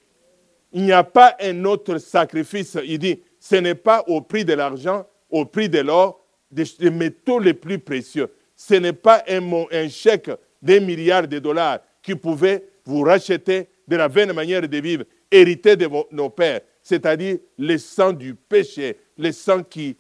Il 0.73 0.84
n'y 0.84 0.91
a 0.91 1.04
pas 1.04 1.36
un 1.41 1.65
autre 1.65 1.97
sacrifice. 1.97 2.77
Il 2.86 2.99
dit, 2.99 3.21
ce 3.39 3.56
n'est 3.56 3.75
pas 3.75 4.04
au 4.08 4.21
prix 4.21 4.45
de 4.45 4.54
l'argent, 4.54 5.06
au 5.30 5.45
prix 5.45 5.69
de 5.69 5.80
l'or, 5.80 6.25
des, 6.51 6.65
métaux 6.89 7.39
les 7.39 7.54
plus 7.54 7.80
précieux. 7.80 8.30
Ce 8.62 8.76
n'est 8.76 8.93
pas 8.93 9.24
un, 9.28 9.89
chèque 9.89 10.32
d'un 10.62 10.80
milliard 10.80 11.28
de 11.28 11.39
dollars 11.39 11.80
qui 12.02 12.15
pouvait 12.15 12.63
vous 12.86 13.02
racheter 13.02 13.69
de 13.88 13.95
la 13.95 14.08
vaine 14.08 14.34
manière 14.34 14.67
de 14.67 14.78
vivre, 14.78 15.04
hérité 15.30 15.76
de 15.76 15.88
nos 16.12 16.30
pères, 16.30 16.62
c'est-à-dire 16.82 17.38
le 17.58 17.78
sang 17.78 18.13
du 18.13 18.36
péché, 18.36 18.97
le 19.17 19.32
sang 19.32 19.63
qui 19.63 19.97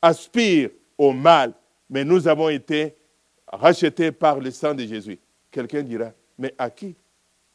aspire 0.00 0.70
au 0.98 1.12
mal. 1.12 1.52
Mais 1.90 2.04
nous 2.04 2.26
avons 2.28 2.48
été 2.48 2.94
rachetés 3.46 4.12
par 4.12 4.38
le 4.40 4.50
sang 4.50 4.74
de 4.74 4.84
Jésus. 4.84 5.18
Quelqu'un 5.50 5.82
dira, 5.82 6.12
mais 6.38 6.54
à 6.58 6.70
qui 6.70 6.94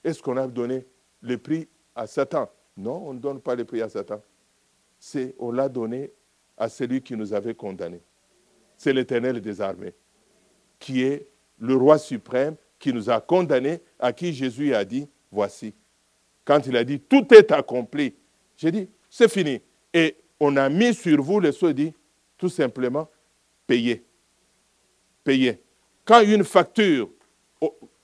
est-ce 0.04 0.22
qu'on 0.22 0.38
a 0.38 0.48
donné 0.48 0.86
le 1.22 1.38
prix 1.38 1.68
à 1.96 2.08
Satan? 2.08 2.50
Non, 2.78 3.04
on 3.08 3.14
ne 3.14 3.20
donne 3.20 3.42
pas 3.42 3.56
le 3.56 3.66
prix 3.66 3.82
à 3.82 3.90
Satan 3.90 4.22
c'est 5.00 5.34
on 5.40 5.52
l'a 5.52 5.70
donné 5.70 6.12
à 6.58 6.68
celui 6.68 7.02
qui 7.02 7.16
nous 7.16 7.34
avait 7.34 7.56
condamnés. 7.56 8.02
C'est 8.76 8.94
l'Éternel 8.94 9.40
des 9.40 9.62
armées, 9.62 9.94
qui 10.80 11.04
est 11.04 11.28
le 11.60 11.76
roi 11.76 11.98
suprême, 11.98 12.56
qui 12.80 12.94
nous 12.94 13.10
a 13.10 13.20
condamnés, 13.20 13.82
à 14.00 14.14
qui 14.14 14.34
Jésus 14.34 14.74
a 14.74 14.86
dit, 14.86 15.08
voici. 15.32 15.74
Quand 16.46 16.66
il 16.66 16.76
a 16.78 16.84
dit, 16.84 17.00
tout 17.00 17.32
est 17.34 17.52
accompli, 17.52 18.16
j'ai 18.58 18.72
dit, 18.72 18.90
c'est 19.10 19.30
fini. 19.30 19.62
Et 19.94 20.16
on 20.40 20.56
a 20.58 20.70
mis 20.70 20.94
sur 20.94 21.22
vous 21.22 21.40
le 21.40 21.52
sceau, 21.52 21.74
dit, 21.74 21.94
tout 22.38 22.50
simplement, 22.50 23.10
payez. 23.68 24.04
Payez. 25.24 25.62
Quand 26.06 26.22
une 26.22 26.44
facture 26.44 27.10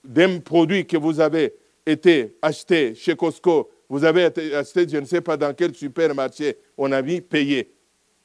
d'un 0.04 0.40
produit 0.40 0.86
que 0.86 0.98
vous 0.98 1.20
avez 1.20 1.54
été 1.86 2.36
acheté 2.42 2.94
chez 2.94 3.16
Costco 3.16 3.72
vous 3.90 4.04
avez 4.04 4.26
acheté, 4.26 4.88
je 4.90 4.98
ne 4.98 5.06
sais 5.06 5.22
pas 5.22 5.38
dans 5.38 5.54
quel 5.54 5.74
supermarché, 5.76 6.58
on 6.78 6.92
a 6.92 7.02
mis 7.02 7.22
payé. 7.22 7.72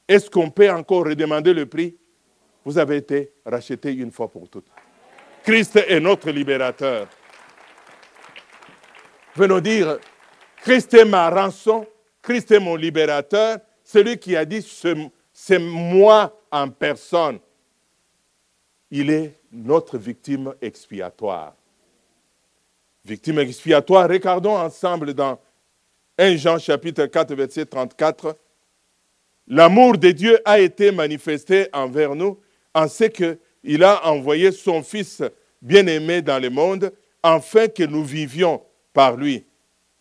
Est-ce 0.07 0.29
qu'on 0.29 0.49
peut 0.49 0.69
encore 0.69 1.05
redemander 1.05 1.53
le 1.53 1.65
prix? 1.65 1.95
Vous 2.63 2.77
avez 2.77 2.97
été 2.97 3.31
racheté 3.45 3.93
une 3.93 4.11
fois 4.11 4.29
pour 4.29 4.47
toutes. 4.49 4.67
Christ 5.43 5.77
est 5.77 5.99
notre 5.99 6.29
libérateur. 6.29 7.07
Venons 9.35 9.59
dire, 9.59 9.97
Christ 10.57 10.93
est 10.93 11.05
ma 11.05 11.29
rançon, 11.29 11.87
Christ 12.21 12.51
est 12.51 12.59
mon 12.59 12.75
libérateur, 12.75 13.57
celui 13.83 14.17
qui 14.17 14.35
a 14.35 14.45
dit, 14.45 14.61
c'est 15.33 15.59
moi 15.59 16.39
en 16.51 16.69
personne. 16.69 17.39
Il 18.91 19.09
est 19.09 19.39
notre 19.51 19.97
victime 19.97 20.53
expiatoire. 20.61 21.55
Victime 23.03 23.39
expiatoire, 23.39 24.07
regardons 24.07 24.57
ensemble 24.57 25.13
dans 25.13 25.39
1 26.17 26.35
Jean 26.35 26.59
chapitre 26.59 27.05
4, 27.07 27.33
verset 27.33 27.65
34. 27.65 28.37
L'amour 29.47 29.97
de 29.97 30.11
Dieu 30.11 30.39
a 30.45 30.59
été 30.59 30.91
manifesté 30.91 31.67
envers 31.73 32.13
nous 32.13 32.39
en 32.73 32.87
ce 32.87 33.05
qu'il 33.05 33.83
a 33.83 34.07
envoyé 34.07 34.51
son 34.51 34.83
Fils 34.83 35.21
bien-aimé 35.61 36.21
dans 36.21 36.39
le 36.39 36.49
monde 36.49 36.91
afin 37.21 37.67
que 37.67 37.83
nous 37.83 38.03
vivions 38.03 38.61
par 38.93 39.15
lui. 39.15 39.45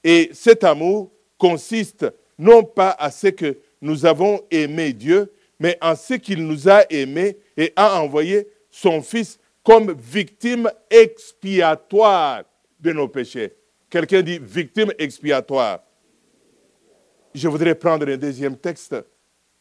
Et 0.02 0.30
cet 0.33 0.64
amour 0.64 1.11
consiste 1.37 2.06
non 2.38 2.64
pas 2.64 2.90
à 2.90 3.11
ce 3.11 3.28
que 3.28 3.59
nous 3.83 4.06
avons 4.06 4.40
aimé 4.50 4.92
Dieu, 4.92 5.33
mais 5.59 5.76
en 5.83 5.94
ce 5.94 6.14
qu'il 6.14 6.46
nous 6.46 6.68
a 6.68 6.85
aimés 6.90 7.37
et 7.56 7.72
a 7.76 8.00
envoyé 8.00 8.48
son 8.70 9.02
Fils 9.02 9.38
comme 9.62 9.92
victime 9.92 10.70
expiatoire 10.90 12.44
de 12.78 12.92
nos 12.92 13.09
péchés. 13.09 13.52
Quelqu'un 13.90 14.22
dit 14.22 14.38
victime 14.38 14.92
expiatoire. 14.98 15.80
Je 17.35 17.46
voudrais 17.48 17.74
prendre 17.74 18.09
un 18.09 18.16
deuxième 18.16 18.56
texte 18.56 18.96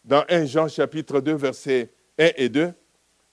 dans 0.03 0.23
1 0.29 0.45
Jean 0.45 0.67
chapitre 0.67 1.19
2 1.19 1.35
versets 1.35 1.89
1 2.17 2.29
et 2.37 2.49
2. 2.49 2.73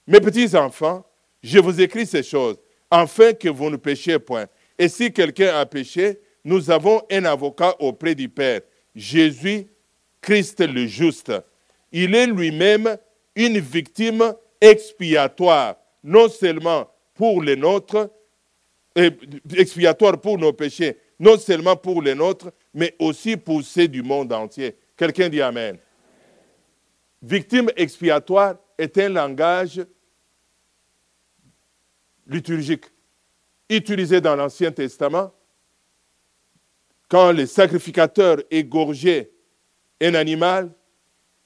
Mes 0.07 0.21
petits 0.21 0.55
enfants, 0.55 1.05
je 1.43 1.59
vous 1.59 1.81
écris 1.81 2.05
ces 2.05 2.23
choses 2.23 2.57
afin 2.89 3.33
que 3.33 3.49
vous 3.49 3.69
ne 3.69 3.75
péchiez 3.75 4.19
point. 4.19 4.45
Et 4.79 4.87
si 4.87 5.11
quelqu'un 5.11 5.57
a 5.57 5.65
péché, 5.65 6.19
nous 6.45 6.71
avons 6.71 7.01
un 7.11 7.25
avocat 7.25 7.75
auprès 7.79 8.15
du 8.15 8.29
Père, 8.29 8.61
Jésus 8.95 9.67
Christ 10.21 10.61
le 10.61 10.87
juste. 10.87 11.33
Il 11.91 12.15
est 12.15 12.27
lui-même 12.27 12.97
une 13.35 13.59
victime 13.59 14.33
expiatoire, 14.61 15.75
non 16.03 16.29
seulement 16.29 16.89
pour 17.13 17.41
les 17.41 17.57
nôtres, 17.57 18.09
expiatoire 19.55 20.19
pour 20.21 20.37
nos 20.37 20.53
péchés, 20.53 20.97
non 21.19 21.37
seulement 21.37 21.75
pour 21.75 22.01
les 22.01 22.15
nôtres, 22.15 22.51
mais 22.73 22.95
aussi 22.97 23.35
pour 23.35 23.61
ceux 23.61 23.87
du 23.87 24.03
monde 24.03 24.31
entier. 24.31 24.75
Quelqu'un 24.95 25.27
dit 25.27 25.41
Amen. 25.41 25.77
Victime 27.21 27.69
expiatoire, 27.75 28.55
est 28.77 28.97
un 28.97 29.09
langage 29.09 29.81
liturgique 32.27 32.85
utilisé 33.69 34.21
dans 34.21 34.35
l'Ancien 34.35 34.71
Testament 34.71 35.33
quand 37.09 37.31
les 37.31 37.47
sacrificateurs 37.47 38.41
égorgeaient 38.51 39.31
un 40.01 40.13
animal, 40.13 40.71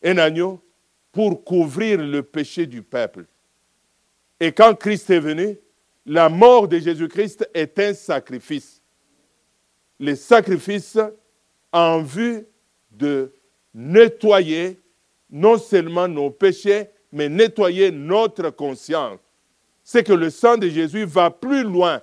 un 0.04 0.18
agneau, 0.18 0.64
pour 1.12 1.44
couvrir 1.44 2.00
le 2.00 2.24
péché 2.24 2.66
du 2.66 2.82
peuple. 2.82 3.26
Et 4.40 4.52
quand 4.52 4.74
Christ 4.76 5.10
est 5.10 5.20
venu, 5.20 5.58
la 6.06 6.30
mort 6.30 6.68
de 6.68 6.80
Jésus-Christ 6.80 7.48
est 7.54 7.78
un 7.80 7.94
sacrifice. 7.94 8.82
Le 10.00 10.16
sacrifice 10.16 10.98
en 11.72 12.02
vue 12.02 12.48
de 12.90 13.32
nettoyer 13.74 14.80
non 15.30 15.58
seulement 15.58 16.08
nos 16.08 16.32
péchés, 16.32 16.88
mais 17.12 17.30
nettoyer 17.30 17.92
notre 17.92 18.50
conscience. 18.50 19.20
C'est 19.92 20.06
que 20.06 20.14
le 20.14 20.30
sang 20.30 20.56
de 20.56 20.70
Jésus 20.70 21.04
va 21.04 21.30
plus 21.30 21.64
loin 21.64 22.02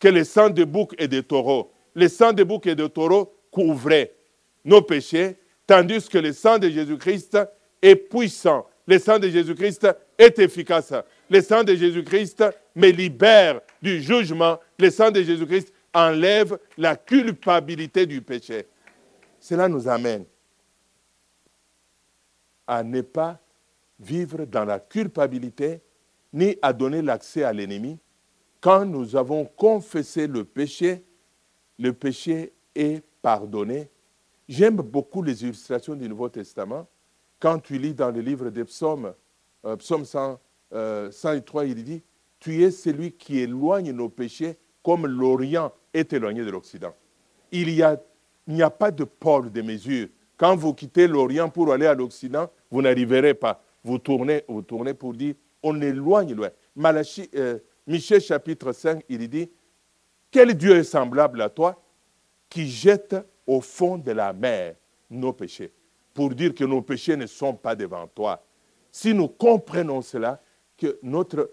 que 0.00 0.08
le 0.08 0.24
sang 0.24 0.50
de 0.50 0.64
bouc 0.64 0.96
et 0.98 1.06
de 1.06 1.20
taureau. 1.20 1.70
Le 1.94 2.08
sang 2.08 2.32
de 2.32 2.42
bouc 2.42 2.66
et 2.66 2.74
de 2.74 2.88
taureau 2.88 3.32
couvrait 3.52 4.16
nos 4.64 4.82
péchés, 4.82 5.36
tandis 5.64 6.08
que 6.08 6.18
le 6.18 6.32
sang 6.32 6.58
de 6.58 6.68
Jésus-Christ 6.68 7.38
est 7.80 7.94
puissant. 7.94 8.66
Le 8.88 8.98
sang 8.98 9.20
de 9.20 9.28
Jésus-Christ 9.28 9.86
est 10.18 10.40
efficace. 10.40 10.92
Le 11.30 11.40
sang 11.40 11.62
de 11.62 11.76
Jésus-Christ 11.76 12.42
me 12.74 12.88
libère 12.88 13.60
du 13.80 14.02
jugement. 14.02 14.58
Le 14.76 14.90
sang 14.90 15.12
de 15.12 15.22
Jésus-Christ 15.22 15.72
enlève 15.94 16.58
la 16.76 16.96
culpabilité 16.96 18.06
du 18.06 18.22
péché. 18.22 18.66
Cela 19.38 19.68
nous 19.68 19.86
amène 19.86 20.24
à 22.66 22.82
ne 22.82 23.02
pas 23.02 23.38
vivre 24.00 24.46
dans 24.46 24.64
la 24.64 24.80
culpabilité 24.80 25.80
ni 26.34 26.58
à 26.60 26.72
donner 26.72 27.00
l'accès 27.00 27.44
à 27.44 27.52
l'ennemi. 27.52 27.96
Quand 28.60 28.84
nous 28.84 29.14
avons 29.14 29.44
confessé 29.44 30.26
le 30.26 30.44
péché, 30.44 31.04
le 31.78 31.92
péché 31.92 32.52
est 32.74 33.02
pardonné. 33.22 33.88
J'aime 34.48 34.76
beaucoup 34.76 35.22
les 35.22 35.44
illustrations 35.44 35.94
du 35.94 36.08
Nouveau 36.08 36.28
Testament. 36.28 36.88
Quand 37.38 37.60
tu 37.60 37.78
lis 37.78 37.94
dans 37.94 38.10
le 38.10 38.20
livre 38.20 38.50
des 38.50 38.64
psaumes, 38.64 39.14
euh, 39.64 39.76
psaume 39.76 40.04
100, 40.04 40.40
103, 41.10 41.62
euh, 41.62 41.66
il 41.66 41.84
dit, 41.84 42.02
tu 42.40 42.64
es 42.64 42.70
celui 42.70 43.12
qui 43.12 43.38
éloigne 43.38 43.92
nos 43.92 44.08
péchés 44.08 44.58
comme 44.82 45.06
l'Orient 45.06 45.72
est 45.94 46.12
éloigné 46.12 46.44
de 46.44 46.50
l'Occident. 46.50 46.94
Il 47.52 47.68
n'y 47.68 47.82
a, 47.82 47.98
a, 48.60 48.70
pas 48.70 48.90
de 48.90 49.04
pôle 49.04 49.52
de 49.52 49.62
mesure. 49.62 50.08
Quand 50.36 50.56
vous 50.56 50.74
quittez 50.74 51.06
l'Orient 51.06 51.48
pour 51.48 51.72
aller 51.72 51.86
à 51.86 51.94
l'Occident, 51.94 52.50
vous 52.70 52.82
n'arriverez 52.82 53.34
pas. 53.34 53.62
Vous 53.84 53.98
tournez, 53.98 54.42
vous 54.48 54.62
tournez 54.62 54.94
pour 54.94 55.14
dire, 55.14 55.34
on 55.64 55.80
éloigne 55.80 56.34
loin. 56.34 56.50
Malachi, 56.76 57.28
euh, 57.34 57.58
Michel 57.86 58.20
chapitre 58.20 58.72
5, 58.72 59.02
il 59.08 59.28
dit, 59.28 59.50
quel 60.30 60.54
Dieu 60.54 60.76
est 60.76 60.84
semblable 60.84 61.42
à 61.42 61.48
toi 61.48 61.82
qui 62.48 62.68
jette 62.68 63.16
au 63.46 63.60
fond 63.60 63.98
de 63.98 64.12
la 64.12 64.32
mer 64.32 64.76
nos 65.10 65.32
péchés, 65.32 65.72
pour 66.12 66.30
dire 66.30 66.54
que 66.54 66.64
nos 66.64 66.82
péchés 66.82 67.16
ne 67.16 67.26
sont 67.26 67.54
pas 67.54 67.74
devant 67.74 68.06
toi. 68.06 68.44
Si 68.90 69.12
nous 69.12 69.28
comprenons 69.28 70.02
cela, 70.02 70.40
que 70.76 70.98
notre 71.02 71.50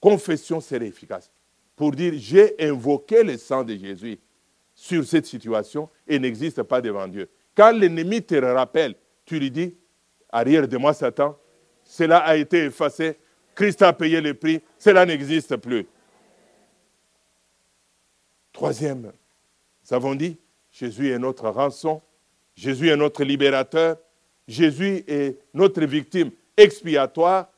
confession 0.00 0.60
serait 0.60 0.86
efficace. 0.86 1.30
Pour 1.76 1.92
dire, 1.92 2.12
j'ai 2.16 2.54
invoqué 2.60 3.22
le 3.22 3.36
sang 3.36 3.64
de 3.64 3.74
Jésus 3.76 4.18
sur 4.74 5.04
cette 5.04 5.26
situation 5.26 5.88
et 6.06 6.18
n'existe 6.18 6.62
pas 6.62 6.80
devant 6.80 7.06
Dieu. 7.06 7.28
Quand 7.54 7.72
l'ennemi 7.72 8.22
te 8.22 8.34
rappelle, 8.34 8.94
tu 9.24 9.38
lui 9.38 9.50
dis, 9.50 9.74
arrière 10.30 10.66
de 10.66 10.76
moi 10.76 10.92
Satan, 10.94 11.38
cela 11.84 12.18
a 12.18 12.36
été 12.36 12.64
effacé, 12.64 13.18
Christ 13.60 13.82
a 13.82 13.92
payé 13.92 14.22
le 14.22 14.32
prix, 14.32 14.62
cela 14.78 15.04
n'existe 15.04 15.54
plus. 15.56 15.86
Troisième, 18.54 19.12
nous 19.82 19.94
avons 19.94 20.14
dit, 20.14 20.38
Jésus 20.72 21.10
est 21.10 21.18
notre 21.18 21.46
rançon, 21.50 22.00
Jésus 22.54 22.88
est 22.88 22.96
notre 22.96 23.22
libérateur, 23.22 23.98
Jésus 24.48 25.04
est 25.06 25.36
notre 25.52 25.84
victime 25.84 26.30
expiatoire, 26.56 27.50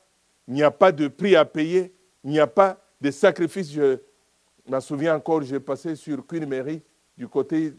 il 0.48 0.54
n'y 0.54 0.64
a 0.64 0.72
pas 0.72 0.90
de 0.90 1.06
prix 1.06 1.36
à 1.36 1.44
payer, 1.44 1.94
il 2.24 2.30
n'y 2.30 2.40
a 2.40 2.48
pas 2.48 2.84
de 3.00 3.12
sacrifice. 3.12 3.72
Je 3.72 3.98
me 4.66 4.80
souviens 4.80 5.14
encore, 5.14 5.42
j'ai 5.42 5.60
passé 5.60 5.94
sur 5.94 6.26
Queen 6.26 6.46
Mary, 6.46 6.82
du 7.16 7.28
côté 7.28 7.74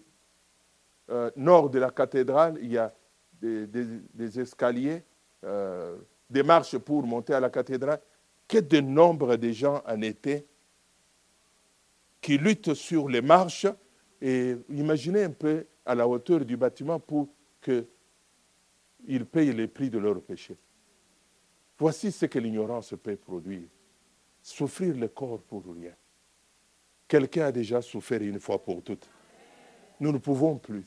euh, 1.09 1.29
nord 1.35 1.69
de 1.69 1.79
la 1.79 1.89
cathédrale, 1.89 2.57
il 2.61 2.71
y 2.71 2.77
a 2.77 2.93
des, 3.41 4.39
escaliers, 4.39 5.03
euh, 5.43 5.97
des 6.29 6.41
marches 6.41 6.77
pour 6.77 7.03
monter 7.03 7.33
à 7.33 7.41
la 7.41 7.49
cathédrale. 7.49 7.99
Que 8.47 8.59
de 8.59 8.79
nombre 8.79 9.35
de 9.35 9.51
gens 9.51 9.81
en 9.85 10.01
été 10.01 10.45
qui 12.21 12.37
luttent 12.37 12.73
sur 12.73 13.09
les 13.09 13.21
marches 13.21 13.67
et 14.21 14.55
imaginez 14.69 15.23
un 15.23 15.31
peu 15.31 15.65
à 15.85 15.93
la 15.93 16.07
hauteur 16.07 16.45
du 16.45 16.55
bâtiment 16.55 16.99
pour 16.99 17.27
qu'ils 17.61 19.25
payent 19.25 19.53
les 19.53 19.67
prix 19.67 19.89
de 19.89 19.97
leurs 19.97 20.21
péchés. 20.21 20.57
Voici 21.77 22.11
ce 22.11 22.25
que 22.25 22.39
l'ignorance 22.39 22.93
peut 23.03 23.17
produire. 23.17 23.67
Souffrir 24.41 24.95
le 24.95 25.09
corps 25.09 25.41
pour 25.41 25.63
rien. 25.73 25.93
Quelqu'un 27.07 27.47
a 27.47 27.51
déjà 27.51 27.81
souffert 27.81 28.21
une 28.21 28.39
fois 28.39 28.63
pour 28.63 28.81
toutes. 28.81 29.09
Nous 29.99 30.11
ne 30.11 30.17
pouvons 30.17 30.57
plus. 30.57 30.85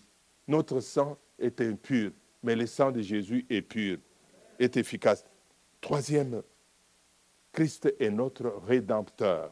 Notre 0.49 0.81
sang 0.81 1.19
est 1.39 1.61
impur, 1.61 2.13
mais 2.43 2.57
le 2.57 2.67
sang 2.67 2.91
de 2.91 3.03
Jésus 3.03 3.45
est 3.51 3.63
pur, 3.63 3.99
est 4.59 4.77
efficace. 4.77 5.25
Troisième, 5.81 6.43
Christ 7.57 7.91
est 7.99 8.11
notre 8.11 8.53
rédempteur. 8.69 9.51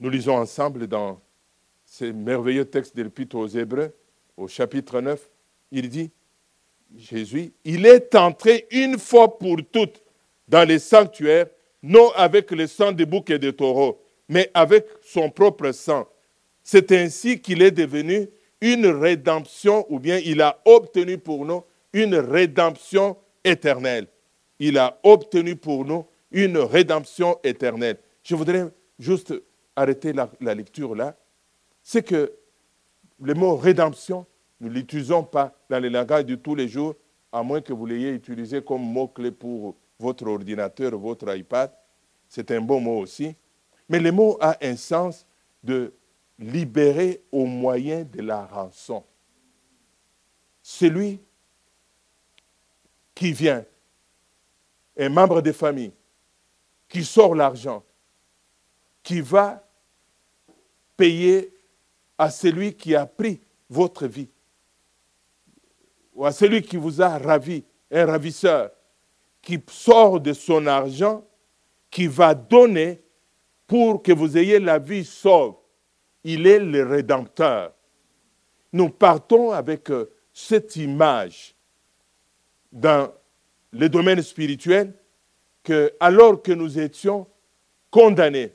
Nous 0.00 0.10
lisons 0.10 0.36
ensemble 0.36 0.88
dans 0.88 1.20
ce 1.84 2.06
merveilleux 2.06 2.64
texte 2.64 2.96
de 2.96 3.04
l'Épître 3.04 3.36
aux 3.36 3.46
Hébreux, 3.46 3.94
au 4.36 4.48
chapitre 4.48 5.00
9, 5.00 5.30
il 5.70 5.88
dit, 5.88 6.10
Jésus, 6.96 7.52
il 7.64 7.86
est 7.86 8.12
entré 8.16 8.66
une 8.72 8.98
fois 8.98 9.38
pour 9.38 9.58
toutes 9.70 10.02
dans 10.48 10.68
les 10.68 10.80
sanctuaires, 10.80 11.46
non 11.80 12.10
avec 12.16 12.50
le 12.50 12.66
sang 12.66 12.90
des 12.90 13.06
boucs 13.06 13.30
et 13.30 13.38
des 13.38 13.52
taureaux, 13.52 14.02
mais 14.28 14.50
avec 14.52 14.84
son 15.04 15.30
propre 15.30 15.70
sang. 15.70 16.08
C'est 16.64 16.90
ainsi 16.90 17.40
qu'il 17.40 17.62
est 17.62 17.70
devenu 17.70 18.28
une 18.60 18.88
rédemption, 18.88 19.86
ou 19.88 20.00
bien 20.00 20.18
il 20.24 20.42
a 20.42 20.60
obtenu 20.64 21.18
pour 21.18 21.46
nous 21.46 21.62
une 21.92 22.16
rédemption 22.16 23.16
éternelle. 23.44 24.08
Il 24.58 24.76
a 24.76 24.98
obtenu 25.04 25.54
pour 25.54 25.84
nous 25.84 26.04
une 26.30 26.58
rédemption 26.58 27.38
éternelle. 27.44 27.98
Je 28.22 28.34
voudrais 28.34 28.68
juste 28.98 29.34
arrêter 29.74 30.12
la, 30.12 30.54
lecture 30.54 30.94
là. 30.94 31.16
C'est 31.82 32.02
que 32.02 32.32
le 33.20 33.34
mot 33.34 33.56
rédemption, 33.56 34.26
nous 34.60 34.68
ne 34.68 34.74
l'utilisons 34.74 35.22
pas 35.22 35.54
dans 35.68 35.78
les 35.78 35.90
langages 35.90 36.26
de 36.26 36.34
tous 36.34 36.54
les 36.54 36.68
jours, 36.68 36.94
à 37.30 37.42
moins 37.42 37.60
que 37.60 37.72
vous 37.72 37.86
l'ayez 37.86 38.10
utilisé 38.10 38.62
comme 38.62 38.82
mot-clé 38.82 39.30
pour 39.30 39.76
votre 39.98 40.26
ordinateur, 40.26 40.96
votre 40.98 41.34
iPad. 41.34 41.70
C'est 42.28 42.50
un 42.50 42.60
bon 42.60 42.80
mot 42.80 42.98
aussi. 43.00 43.34
Mais 43.88 44.00
le 44.00 44.10
mot 44.12 44.36
a 44.40 44.56
un 44.62 44.76
sens 44.76 45.26
de 45.62 45.92
libérer 46.38 47.22
au 47.32 47.46
moyen 47.46 48.04
de 48.04 48.20
la 48.20 48.44
rançon. 48.46 49.04
Celui 50.62 51.20
qui 53.14 53.32
vient, 53.32 53.64
un 54.98 55.08
membre 55.08 55.40
de 55.40 55.52
famille, 55.52 55.92
qui 56.88 57.04
sort 57.04 57.34
l'argent, 57.34 57.84
qui 59.02 59.20
va 59.20 59.66
payer 60.96 61.52
à 62.18 62.30
celui 62.30 62.74
qui 62.74 62.94
a 62.94 63.06
pris 63.06 63.40
votre 63.68 64.06
vie, 64.06 64.28
ou 66.14 66.24
à 66.24 66.32
celui 66.32 66.62
qui 66.62 66.76
vous 66.76 67.02
a 67.02 67.18
ravi, 67.18 67.64
un 67.90 68.06
ravisseur, 68.06 68.70
qui 69.42 69.62
sort 69.68 70.20
de 70.20 70.32
son 70.32 70.66
argent, 70.66 71.24
qui 71.90 72.06
va 72.06 72.34
donner 72.34 73.02
pour 73.66 74.02
que 74.02 74.12
vous 74.12 74.36
ayez 74.36 74.58
la 74.58 74.78
vie 74.78 75.04
sauve. 75.04 75.56
Il 76.24 76.46
est 76.46 76.58
le 76.58 76.84
rédempteur. 76.84 77.72
Nous 78.72 78.90
partons 78.90 79.52
avec 79.52 79.90
euh, 79.90 80.10
cette 80.32 80.76
image 80.76 81.54
dans 82.72 83.12
le 83.72 83.88
domaine 83.88 84.22
spirituel 84.22 84.92
alors 86.00 86.42
que 86.42 86.52
nous 86.52 86.78
étions 86.78 87.26
condamnés, 87.90 88.52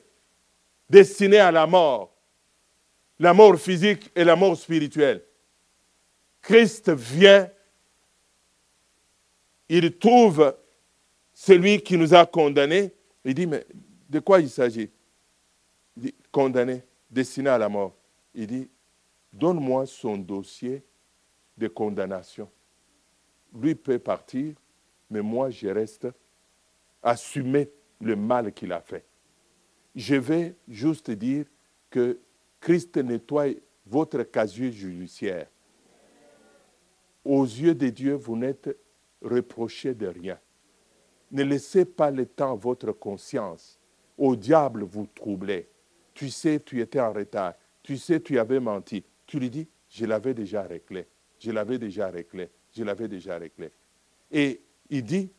destinés 0.88 1.38
à 1.38 1.50
la 1.50 1.66
mort, 1.66 2.14
la 3.18 3.32
mort 3.32 3.56
physique 3.56 4.10
et 4.14 4.24
la 4.24 4.36
mort 4.36 4.56
spirituelle, 4.56 5.24
Christ 6.40 6.90
vient, 6.90 7.48
il 9.68 9.96
trouve 9.96 10.54
celui 11.32 11.80
qui 11.80 11.96
nous 11.96 12.12
a 12.14 12.26
condamnés. 12.26 12.92
Il 13.24 13.34
dit, 13.34 13.46
mais 13.46 13.64
de 14.08 14.18
quoi 14.18 14.40
il 14.40 14.50
s'agit? 14.50 14.90
Il 15.96 16.02
dit, 16.02 16.14
condamné, 16.30 16.82
destiné 17.10 17.48
à 17.48 17.58
la 17.58 17.68
mort. 17.68 17.94
Il 18.34 18.46
dit, 18.46 18.68
donne-moi 19.32 19.86
son 19.86 20.16
dossier 20.16 20.82
de 21.56 21.68
condamnation. 21.68 22.50
Lui 23.54 23.74
peut 23.74 23.98
partir, 23.98 24.54
mais 25.08 25.20
moi, 25.20 25.50
je 25.50 25.68
reste 25.68 26.08
assumer 27.02 27.70
le 28.00 28.16
mal 28.16 28.52
qu'il 28.52 28.72
a 28.72 28.80
fait. 28.80 29.04
Je 29.94 30.14
vais 30.14 30.54
juste 30.68 31.10
dire 31.10 31.46
que 31.90 32.18
Christ 32.60 32.96
nettoie 32.96 33.48
votre 33.86 34.22
casier 34.22 34.72
judiciaire. 34.72 35.48
Aux 37.24 37.44
yeux 37.44 37.74
de 37.74 37.88
Dieu, 37.88 38.14
vous 38.14 38.36
n'êtes 38.36 38.76
reproché 39.20 39.94
de 39.94 40.06
rien. 40.06 40.38
Ne 41.30 41.44
laissez 41.44 41.84
pas 41.84 42.10
le 42.10 42.26
temps 42.26 42.56
votre 42.56 42.92
conscience. 42.92 43.78
Au 44.18 44.36
diable, 44.36 44.82
vous 44.82 45.06
troublez. 45.14 45.68
Tu 46.14 46.30
sais, 46.30 46.60
tu 46.60 46.80
étais 46.80 47.00
en 47.00 47.12
retard. 47.12 47.54
Tu 47.82 47.96
sais, 47.96 48.20
tu 48.20 48.38
avais 48.38 48.60
menti. 48.60 49.04
Tu 49.26 49.38
lui 49.38 49.50
dis, 49.50 49.68
je 49.88 50.04
l'avais 50.04 50.34
déjà 50.34 50.62
réglé. 50.62 51.06
Je 51.38 51.50
l'avais 51.50 51.78
déjà 51.78 52.08
réglé. 52.08 52.50
Je 52.72 52.84
l'avais 52.84 53.08
déjà 53.08 53.38
réglé. 53.38 53.70
Et 54.30 54.60
il 54.90 55.02
dit, 55.04 55.30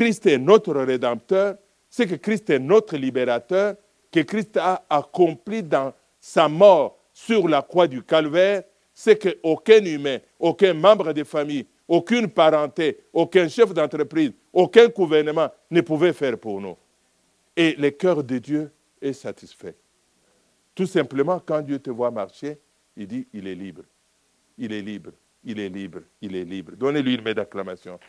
Christ 0.00 0.24
est 0.24 0.38
notre 0.38 0.72
rédempteur, 0.76 1.56
c'est 1.90 2.06
que 2.06 2.14
Christ 2.14 2.48
est 2.48 2.58
notre 2.58 2.96
libérateur, 2.96 3.74
que 4.10 4.20
Christ 4.20 4.56
a 4.56 4.82
accompli 4.88 5.62
dans 5.62 5.92
sa 6.18 6.48
mort 6.48 6.96
sur 7.12 7.46
la 7.46 7.60
croix 7.60 7.86
du 7.86 8.02
calvaire, 8.02 8.62
c'est 8.94 9.18
qu'aucun 9.18 9.84
humain, 9.84 10.16
aucun 10.38 10.72
membre 10.72 11.12
de 11.12 11.22
famille, 11.22 11.66
aucune 11.86 12.28
parenté, 12.28 13.00
aucun 13.12 13.46
chef 13.46 13.74
d'entreprise, 13.74 14.32
aucun 14.54 14.88
gouvernement 14.88 15.50
ne 15.70 15.82
pouvait 15.82 16.14
faire 16.14 16.38
pour 16.38 16.62
nous. 16.62 16.78
Et 17.54 17.74
le 17.74 17.90
cœur 17.90 18.24
de 18.24 18.38
Dieu 18.38 18.72
est 19.02 19.12
satisfait. 19.12 19.74
Tout 20.74 20.86
simplement, 20.86 21.42
quand 21.44 21.60
Dieu 21.60 21.78
te 21.78 21.90
voit 21.90 22.10
marcher, 22.10 22.58
il 22.96 23.06
dit, 23.06 23.28
il 23.34 23.46
est 23.46 23.54
libre. 23.54 23.82
Il 24.56 24.72
est 24.72 24.80
libre, 24.80 25.10
il 25.44 25.60
est 25.60 25.68
libre, 25.68 26.00
il 26.22 26.34
est 26.36 26.44
libre. 26.44 26.72
Donnez-lui 26.74 27.16
une 27.16 27.22
main 27.22 27.34
d'acclamation. 27.34 28.00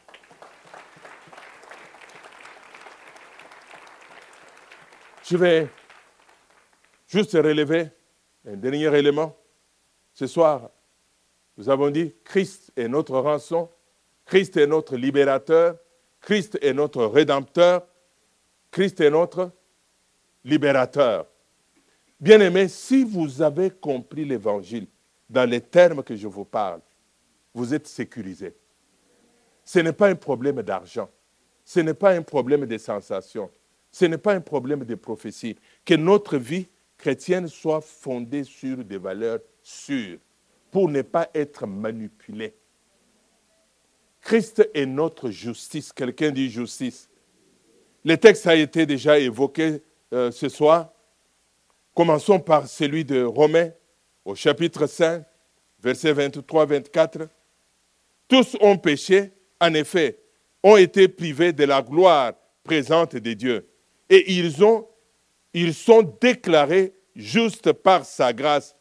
Je 5.32 5.38
vais 5.38 5.69
juste 7.07 7.32
relever 7.32 7.88
un 8.45 8.57
dernier 8.57 8.93
élément. 8.97 9.34
Ce 10.13 10.27
soir, 10.27 10.69
nous 11.55 11.69
avons 11.69 11.89
dit, 11.89 12.13
Christ 12.25 12.73
est 12.75 12.89
notre 12.89 13.17
rançon, 13.17 13.69
Christ 14.25 14.57
est 14.57 14.67
notre 14.67 14.97
libérateur, 14.97 15.77
Christ 16.19 16.59
est 16.61 16.73
notre 16.73 17.05
rédempteur, 17.05 17.88
Christ 18.71 18.99
est 18.99 19.09
notre 19.09 19.53
libérateur. 20.43 21.25
Bien-aimés, 22.19 22.67
si 22.67 23.05
vous 23.05 23.41
avez 23.41 23.69
compris 23.71 24.25
l'évangile 24.25 24.88
dans 25.29 25.49
les 25.49 25.61
termes 25.61 26.03
que 26.03 26.17
je 26.17 26.27
vous 26.27 26.43
parle, 26.43 26.82
vous 27.53 27.73
êtes 27.73 27.88
sécurisé. 27.88 28.53
Ce 29.63 29.79
n'est 29.79 29.93
pas 29.93 30.09
un 30.09 30.15
problème 30.15 30.61
d'argent, 30.61 31.09
ce 31.63 31.79
n'est 31.79 31.93
pas 31.93 32.11
un 32.11 32.21
problème 32.21 32.65
de 32.65 32.77
sensation, 32.77 33.49
ce 33.91 34.05
n'est 34.05 34.17
pas 34.17 34.33
un 34.33 34.41
problème 34.41 34.85
de 34.85 34.95
prophétie. 34.95 35.57
Que 35.85 35.95
notre 35.95 36.37
vie 36.37 36.67
chrétienne 36.97 37.47
soit 37.47 37.81
fondée 37.81 38.43
sur 38.43 38.77
des 38.77 38.97
valeurs 38.97 39.39
sûres 39.61 40.19
pour 40.71 40.87
ne 40.87 41.01
pas 41.01 41.29
être 41.33 41.67
manipulé. 41.67 42.53
Christ 44.21 44.69
est 44.73 44.85
notre 44.85 45.29
justice. 45.29 45.91
Quelqu'un 45.91 46.31
dit 46.31 46.49
justice. 46.49 47.09
Le 48.05 48.15
texte 48.15 48.47
a 48.47 48.55
été 48.55 48.85
déjà 48.85 49.19
évoqué 49.19 49.81
euh, 50.13 50.31
ce 50.31 50.47
soir. 50.47 50.93
Commençons 51.93 52.39
par 52.39 52.67
celui 52.67 53.03
de 53.03 53.23
Romains 53.23 53.71
au 54.23 54.35
chapitre 54.35 54.87
5, 54.87 55.23
versets 55.83 56.13
23-24. 56.13 57.27
Tous 58.27 58.55
ont 58.61 58.77
péché, 58.77 59.33
en 59.59 59.73
effet, 59.73 60.19
ont 60.63 60.77
été 60.77 61.07
privés 61.09 61.51
de 61.51 61.65
la 61.65 61.81
gloire 61.81 62.33
présente 62.63 63.15
de 63.15 63.33
Dieu 63.33 63.70
et 64.12 64.34
ils, 64.34 64.64
ont, 64.64 64.86
ils 65.53 65.74
sont 65.74 66.03
déclarés 66.20 66.93
justes 67.16 67.72
par 67.72 68.03
sa 68.05 68.34
grâce. 68.34 68.76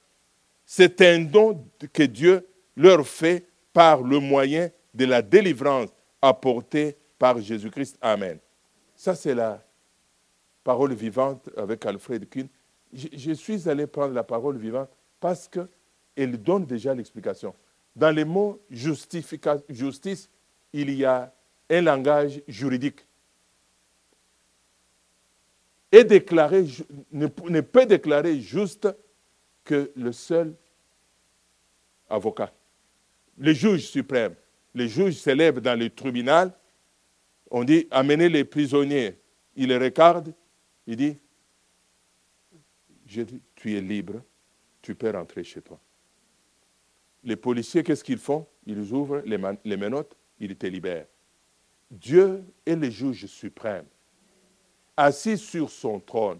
C'est 0.66 1.00
un 1.02 1.20
don 1.20 1.64
que 1.92 2.02
Dieu 2.02 2.46
leur 2.76 3.06
fait 3.06 3.46
par 3.72 4.02
le 4.02 4.18
moyen 4.18 4.70
de 4.92 5.04
la 5.04 5.22
délivrance 5.22 5.90
apportée 6.20 6.96
par 7.16 7.40
Jésus-Christ. 7.40 7.96
Amen. 8.00 8.38
Ça, 8.96 9.14
c'est 9.14 9.34
la 9.34 9.64
parole 10.64 10.94
vivante 10.94 11.48
avec 11.56 11.86
Alfred 11.86 12.28
Kuhn. 12.28 12.48
Je, 12.92 13.06
je, 13.12 13.32
suis 13.32 13.68
allé 13.68 13.86
prendre 13.86 14.12
la 14.12 14.24
parole 14.24 14.58
vivante 14.58 14.90
parce 15.20 15.48
qu'elle 15.48 16.42
donne 16.42 16.64
déjà 16.64 16.92
l'explication. 16.92 17.54
Dans 17.94 18.10
les 18.10 18.24
mots 18.24 18.60
justice, 18.68 20.28
il 20.72 20.90
y 20.90 21.04
a 21.04 21.32
un 21.70 21.80
langage 21.82 22.42
juridique 22.48 23.06
est 25.92 26.04
déclaré, 26.04 26.64
ne, 27.12 27.26
peut 27.60 27.86
déclarer 27.86 28.40
juste 28.40 28.88
que 29.64 29.90
le 29.96 30.12
seul 30.12 30.54
avocat. 32.08 32.52
Le 33.38 33.52
juge 33.52 33.88
suprême. 33.88 34.34
Le 34.74 34.86
juge 34.86 35.14
s'élève 35.14 35.60
dans 35.60 35.78
le 35.78 35.90
tribunal. 35.90 36.52
On 37.50 37.64
dit 37.64 37.86
amenez 37.90 38.28
les 38.28 38.44
prisonniers. 38.44 39.18
Il 39.56 39.68
les 39.68 39.78
regarde. 39.78 40.32
Il 40.86 40.96
dit 40.96 41.18
je 43.06 43.22
tu 43.56 43.76
es 43.76 43.80
libre. 43.80 44.22
Tu 44.80 44.94
peux 44.94 45.10
rentrer 45.10 45.44
chez 45.44 45.60
toi. 45.60 45.78
Les 47.22 47.36
policiers, 47.36 47.82
qu'est-ce 47.82 48.04
qu'ils 48.04 48.18
font? 48.18 48.46
Ils 48.64 48.92
ouvrent 48.92 49.22
les, 49.26 49.38
les 49.64 49.76
menottes. 49.76 50.16
Ils 50.38 50.56
te 50.56 50.66
libèrent. 50.66 51.06
Dieu 51.90 52.44
est 52.64 52.76
le 52.76 52.88
juge 52.88 53.26
suprême 53.26 53.86
assis 55.00 55.38
sur 55.38 55.70
son 55.70 55.98
trône. 56.00 56.38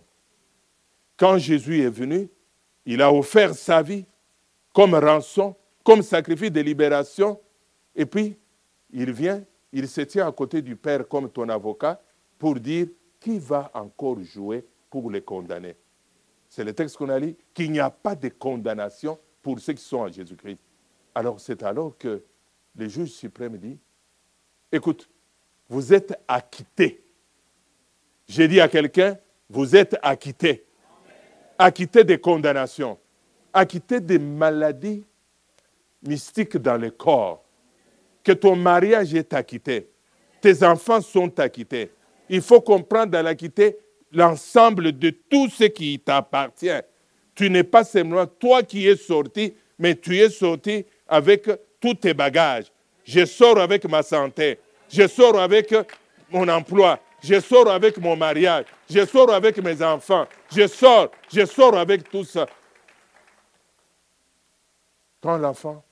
Quand 1.16 1.38
Jésus 1.38 1.80
est 1.80 1.90
venu, 1.90 2.28
il 2.84 3.02
a 3.02 3.12
offert 3.12 3.54
sa 3.54 3.82
vie 3.82 4.04
comme 4.72 4.94
rançon, 4.94 5.56
comme 5.82 6.02
sacrifice 6.02 6.52
de 6.52 6.61
libération, 6.61 7.40
et 7.94 8.06
puis 8.06 8.36
il 8.90 9.12
vient, 9.12 9.44
il 9.72 9.88
se 9.88 10.02
tient 10.02 10.26
à 10.26 10.32
côté 10.32 10.62
du 10.62 10.76
Père 10.76 11.06
comme 11.08 11.30
ton 11.30 11.48
avocat 11.48 12.00
pour 12.38 12.54
dire 12.54 12.86
qui 13.18 13.38
va 13.38 13.70
encore 13.74 14.20
jouer 14.22 14.64
pour 14.88 15.11
les 15.11 15.20
condamner. 15.20 15.76
C'est 16.48 16.64
le 16.64 16.72
texte 16.72 16.96
qu'on 16.96 17.08
a 17.08 17.18
lu, 17.18 17.36
qu'il 17.54 17.70
n'y 17.70 17.80
a 17.80 17.90
pas 17.90 18.14
de 18.14 18.28
condamnation 18.28 19.18
pour 19.42 19.58
ceux 19.61 19.74
qui 19.74 19.84
sont 19.84 19.98
en 19.98 20.08
Jésus-Christ. 20.08 20.58
Alors 21.14 21.40
c'est 21.40 21.62
alors 21.62 21.96
que 21.96 22.22
le 22.76 22.88
juge 22.88 23.11
suprême 23.11 23.56
dit, 23.56 23.78
écoute, 24.72 25.08
vous 25.68 25.92
êtes 25.92 26.18
acquittés 26.26 27.04
j'ai 28.31 28.47
dit 28.47 28.61
à 28.61 28.68
quelqu'un, 28.68 29.18
vous 29.49 29.74
êtes 29.74 29.97
acquitté. 30.03 30.64
Acquitté 31.59 32.05
des 32.05 32.18
condamnations. 32.18 32.97
Acquitté 33.53 33.99
des 33.99 34.20
maladies 34.20 35.05
mystiques 36.01 36.57
dans 36.57 36.76
le 36.76 36.93
corps. 36.93 37.43
Que 38.22 38.31
ton 38.31 38.55
mariage 38.55 39.14
est 39.14 39.35
acquitté. 39.35 39.89
Tes 40.41 40.62
enfants 40.62 41.01
sont 41.01 41.41
acquittés. 41.41 41.91
Il 42.28 42.41
faut 42.41 42.61
comprendre 42.61 43.11
dans 43.11 43.22
l'acquitté 43.22 43.76
l'ensemble 44.12 44.93
de 44.97 45.11
tout 45.11 45.49
ce 45.49 45.64
qui 45.64 45.99
t'appartient. 45.99 46.81
Tu 47.35 47.51
n'es 47.51 47.64
pas 47.64 47.83
seulement 47.83 48.26
toi 48.26 48.62
qui 48.62 48.87
es 48.87 48.95
sorti, 48.95 49.55
mais 49.76 49.97
tu 49.97 50.16
es 50.16 50.31
sorti 50.31 50.87
avec 51.09 51.51
tous 51.81 51.95
tes 51.95 52.14
bagages. 52.14 52.66
Je 53.03 53.24
sors 53.24 53.59
avec 53.59 53.89
ma 53.89 54.05
santé. 54.05 54.61
Je 54.89 55.09
sors 55.09 55.37
avec 55.41 55.74
mon 56.31 56.47
emploi 56.47 57.01
je 57.22 57.40
sors 57.40 57.68
avec 57.68 57.98
mon 57.98 58.16
mariage, 58.16 58.66
je 58.88 59.04
sors 59.04 59.32
avec 59.32 59.62
mes 59.62 59.82
enfants, 59.82 60.26
je 60.50 60.66
sors, 60.66 61.10
je 61.32 61.44
sors 61.44 61.76
avec 61.76 62.08
tout 62.08 62.24
ça. 62.24 62.46
Quand 65.20 65.36
l'enfant 65.36 65.84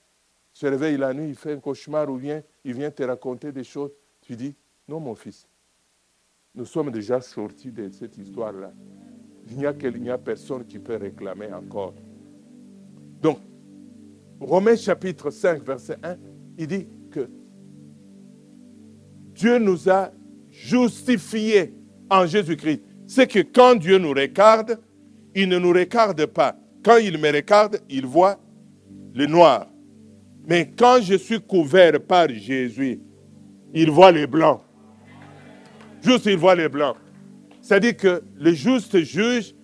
se 0.52 0.66
réveille 0.66 0.96
la 0.96 1.12
nuit, 1.12 1.28
il 1.30 1.36
fait 1.36 1.52
un 1.52 1.60
cauchemar 1.60 2.08
ou 2.08 2.20
il 2.20 2.74
vient 2.74 2.90
te 2.90 3.02
raconter 3.02 3.52
des 3.52 3.64
choses, 3.64 3.92
tu 4.22 4.34
dis, 4.34 4.54
non 4.88 5.00
mon 5.00 5.14
fils, 5.14 5.46
nous 6.54 6.64
sommes 6.64 6.90
déjà 6.90 7.20
sortis 7.20 7.70
de 7.70 7.88
cette 7.90 8.16
histoire-là. 8.16 8.72
Il 9.50 9.56
n'y 9.56 9.66
a, 9.66 10.14
a 10.14 10.18
personne 10.18 10.66
qui 10.66 10.78
peut 10.78 10.96
réclamer 10.96 11.52
encore. 11.52 11.94
Donc, 13.20 13.38
Romains 14.40 14.76
chapitre 14.76 15.30
5, 15.30 15.62
verset 15.62 15.96
1, 16.02 16.16
il 16.58 16.66
dit 16.66 16.88
que 17.10 17.28
Dieu 19.32 19.58
nous 19.58 19.88
a 19.88 20.10
justifié 20.62 21.72
en 22.10 22.26
Jésus-Christ. 22.26 22.82
C'est 23.06 23.26
que 23.26 23.40
quand 23.40 23.74
Dieu 23.76 23.98
nous 23.98 24.10
regarde, 24.10 24.78
il 25.34 25.48
ne 25.48 25.58
nous 25.58 25.72
regarde 25.72 26.26
pas. 26.26 26.56
Quand 26.84 26.96
il 26.96 27.18
me 27.18 27.32
regarde, 27.32 27.80
il 27.88 28.06
voit 28.06 28.38
le 29.14 29.26
noir. 29.26 29.68
Mais 30.46 30.70
quand 30.76 31.00
je 31.02 31.14
suis 31.14 31.40
couvert 31.40 32.00
par 32.00 32.28
Jésus, 32.28 33.00
il 33.74 33.90
voit 33.90 34.12
les 34.12 34.26
blancs. 34.26 34.60
Juste, 36.02 36.26
il 36.26 36.36
voit 36.36 36.54
les 36.54 36.68
blancs. 36.68 36.96
C'est-à-dire 37.60 37.96
que 37.96 38.22
le 38.36 38.52
juste 38.52 38.98
juge, 39.00 39.54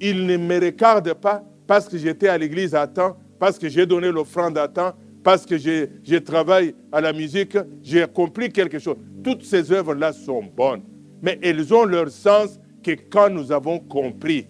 il 0.00 0.26
ne 0.26 0.36
me 0.36 0.60
regarde 0.60 1.12
pas 1.14 1.44
parce 1.66 1.88
que 1.88 1.98
j'étais 1.98 2.28
à 2.28 2.38
l'église 2.38 2.74
à 2.74 2.86
temps, 2.86 3.16
parce 3.38 3.58
que 3.58 3.68
j'ai 3.68 3.86
donné 3.86 4.10
l'offrande 4.10 4.56
à 4.58 4.66
temps, 4.66 4.94
parce 5.28 5.44
que 5.44 5.58
je, 5.58 6.16
travaille 6.20 6.74
à 6.90 7.02
la 7.02 7.12
musique, 7.12 7.58
j'ai 7.82 8.02
accompli 8.02 8.50
quelque 8.50 8.78
chose. 8.78 8.96
Toutes 9.22 9.42
ces 9.42 9.70
œuvres-là 9.70 10.14
sont 10.14 10.42
bonnes, 10.42 10.80
mais 11.20 11.38
elles 11.42 11.74
ont 11.74 11.84
leur 11.84 12.08
sens 12.08 12.58
que 12.82 12.92
quand 13.10 13.28
nous 13.28 13.52
avons 13.52 13.78
compris 13.78 14.46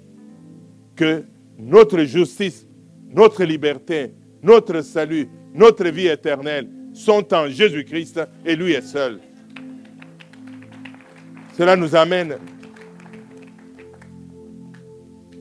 que 0.94 1.24
notre 1.58 2.04
justice, 2.04 2.64
notre 3.08 3.42
liberté, 3.42 4.12
notre 4.40 4.82
salut, 4.82 5.28
notre 5.52 5.88
vie 5.88 6.06
éternelle 6.06 6.68
sont 6.92 7.34
en 7.34 7.48
Jésus-Christ 7.48 8.20
et 8.46 8.54
lui 8.54 8.74
est 8.74 8.82
seul. 8.82 9.18
Cela 11.56 11.74
nous 11.74 11.96
amène 11.96 12.36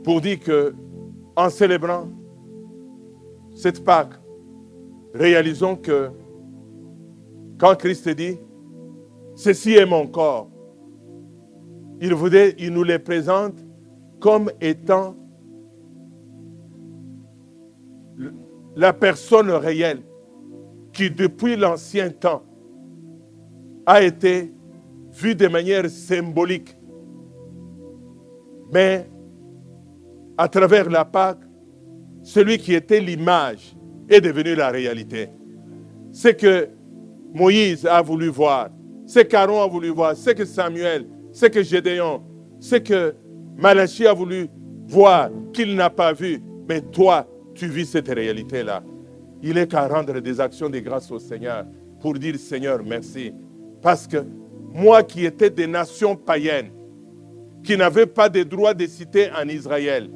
pour 0.03 0.19
dire 0.19 0.39
que 0.39 0.73
en 1.35 1.51
célébrant 1.51 2.09
cette 3.53 3.83
Pâque, 3.83 4.16
réalisons 5.13 5.75
que 5.75 6.09
quand 7.57 7.75
Christ 7.75 8.09
dit, 8.09 8.37
ceci 9.35 9.73
est 9.73 9.85
mon 9.85 10.07
corps, 10.07 10.49
il, 11.99 12.13
voudrait, 12.13 12.55
il 12.59 12.71
nous 12.71 12.83
les 12.83 12.99
présente 12.99 13.55
comme 14.19 14.51
étant 14.61 15.15
la 18.75 18.93
personne 18.93 19.49
réelle 19.49 20.01
qui 20.93 21.09
depuis 21.09 21.55
l'ancien 21.55 22.09
temps 22.09 22.43
a 23.85 24.03
été 24.03 24.51
vue 25.11 25.35
de 25.35 25.47
manière 25.47 25.89
symbolique. 25.89 26.75
Mais 28.71 29.09
à 30.37 30.47
travers 30.47 30.89
la 30.89 31.05
Pâque, 31.05 31.39
celui 32.21 32.57
qui 32.57 32.73
était 32.73 32.99
l'image 32.99 33.76
est 34.09 34.21
devenu 34.21 34.55
la 34.55 34.69
réalité. 34.69 35.29
Ce 36.11 36.29
que 36.29 36.69
Moïse 37.33 37.85
a 37.85 38.01
voulu 38.01 38.27
voir, 38.27 38.69
ce 39.05 39.19
qu'Aaron 39.19 39.61
a 39.61 39.67
voulu 39.67 39.89
voir, 39.89 40.15
ce 40.15 40.31
que 40.31 40.45
Samuel, 40.45 41.07
ce 41.31 41.45
que 41.45 41.63
Gédéon, 41.63 42.21
ce 42.59 42.75
que 42.75 43.15
Malachie 43.57 44.07
a 44.07 44.13
voulu 44.13 44.47
voir, 44.87 45.29
qu'il 45.53 45.75
n'a 45.75 45.89
pas 45.89 46.13
vu, 46.13 46.41
mais 46.67 46.81
toi, 46.81 47.27
tu 47.53 47.67
vis 47.67 47.85
cette 47.85 48.09
réalité-là. 48.09 48.83
Il 49.41 49.57
est 49.57 49.67
qu'à 49.67 49.87
rendre 49.87 50.19
des 50.19 50.39
actions 50.39 50.69
de 50.69 50.79
grâce 50.79 51.11
au 51.11 51.19
Seigneur 51.19 51.65
pour 51.99 52.13
dire 52.13 52.35
Seigneur, 52.37 52.79
merci. 52.83 53.33
Parce 53.81 54.07
que 54.07 54.17
moi 54.73 55.03
qui 55.03 55.25
étais 55.25 55.49
des 55.49 55.67
nations 55.67 56.15
païennes, 56.15 56.71
qui 57.63 57.77
n'avaient 57.77 58.05
pas 58.05 58.29
de 58.29 58.43
droit 58.43 58.73
de 58.73 58.85
cité 58.85 59.29
en 59.31 59.47
Israël, 59.47 60.09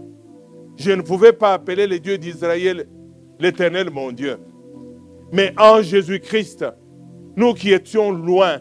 je 0.77 0.91
ne 0.91 1.01
pouvais 1.01 1.33
pas 1.33 1.53
appeler 1.53 1.85
le 1.85 1.99
Dieu 1.99 2.17
d'Israël 2.17 2.87
l'éternel 3.41 3.89
mon 3.89 4.11
Dieu. 4.11 4.37
Mais 5.31 5.53
en 5.57 5.81
Jésus-Christ, 5.81 6.65
nous 7.35 7.53
qui 7.53 7.73
étions 7.73 8.11
loin, 8.11 8.59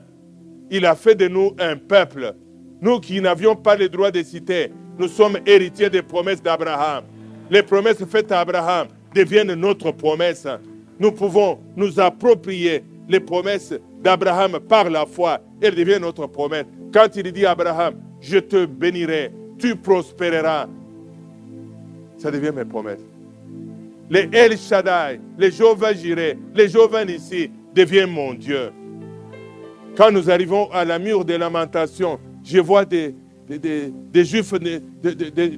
il 0.71 0.87
a 0.87 0.95
fait 0.95 1.15
de 1.15 1.29
nous 1.29 1.53
un 1.59 1.77
peuple. 1.77 2.35
Nous 2.81 2.99
qui 3.01 3.21
n'avions 3.21 3.55
pas 3.57 3.77
le 3.77 3.89
droit 3.89 4.11
de 4.11 4.23
citer, 4.23 4.73
nous 4.99 5.09
sommes 5.09 5.39
héritiers 5.45 5.91
des 5.91 6.03
promesses 6.03 6.43
d'Abraham. 6.43 7.05
Les 7.51 7.63
promesses 7.63 8.05
faites 8.05 8.33
à 8.33 8.41
Abraham 8.41 8.89
deviennent 9.15 9.55
notre 9.55 9.91
promesse. 9.91 10.47
Nous 10.99 11.13
pouvons 11.13 11.59
nous 11.77 11.99
approprier 11.99 12.85
les 13.09 13.21
promesses 13.21 13.75
d'Abraham 14.03 14.61
par 14.61 14.89
la 14.89 15.05
foi. 15.05 15.41
Elles 15.61 15.75
deviennent 15.75 16.03
notre 16.03 16.27
promesse. 16.27 16.67
Quand 16.93 17.09
il 17.17 17.31
dit 17.33 17.45
à 17.45 17.51
Abraham, 17.51 17.95
je 18.21 18.39
te 18.39 18.65
bénirai, 18.67 19.33
tu 19.59 19.75
prospéreras, 19.77 20.69
ça 22.17 22.31
devient 22.31 22.53
mes 22.55 22.65
promesses. 22.65 23.10
Les 24.11 24.29
El 24.33 24.59
Shaddai, 24.59 25.21
les 25.39 25.53
Jéhovah 25.53 25.95
Jireh, 25.95 26.37
les 26.53 26.69
Jéhovah 26.69 27.05
ici 27.05 27.49
deviennent 27.73 28.11
mon 28.11 28.35
Dieu. 28.35 28.73
Quand 29.97 30.11
nous 30.11 30.29
arrivons 30.29 30.69
à 30.73 30.85
la 30.85 30.99
mur 30.99 31.25
des 31.25 31.39
lamentations, 31.39 32.19
je 32.43 32.59
vois 32.59 32.85
des, 32.85 33.15
des, 33.49 33.93
des, 33.93 34.25
juifs 34.25 34.53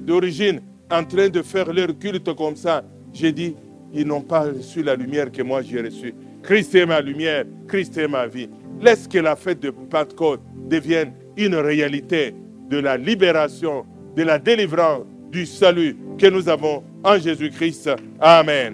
d'origine 0.05 0.61
en 0.91 1.03
train 1.03 1.29
de 1.29 1.41
faire 1.41 1.73
leur 1.73 1.97
culte 1.97 2.31
comme 2.35 2.55
ça. 2.55 2.83
J'ai 3.11 3.31
dit, 3.31 3.55
ils 3.91 4.05
n'ont 4.05 4.21
pas 4.21 4.41
reçu 4.41 4.83
la 4.83 4.95
lumière 4.95 5.31
que 5.31 5.41
moi 5.41 5.63
j'ai 5.63 5.81
reçue. 5.81 6.13
Christ 6.43 6.75
est 6.75 6.85
ma 6.85 7.01
lumière, 7.01 7.45
Christ 7.67 7.97
est 7.97 8.07
ma 8.07 8.27
vie. 8.27 8.49
Laisse 8.79 9.07
que 9.07 9.17
la 9.17 9.35
fête 9.35 9.61
de 9.61 9.71
Pentecôte 9.71 10.41
devienne 10.69 11.13
une 11.37 11.55
réalité 11.55 12.35
de 12.69 12.77
la 12.77 12.97
libération, 12.97 13.83
de 14.15 14.21
la 14.21 14.37
délivrance, 14.37 15.05
du 15.31 15.47
salut 15.47 15.97
que 16.17 16.27
nous 16.27 16.47
avons 16.49 16.83
en 17.03 17.17
Jésus-Christ. 17.17 17.89
Amen. 18.19 18.73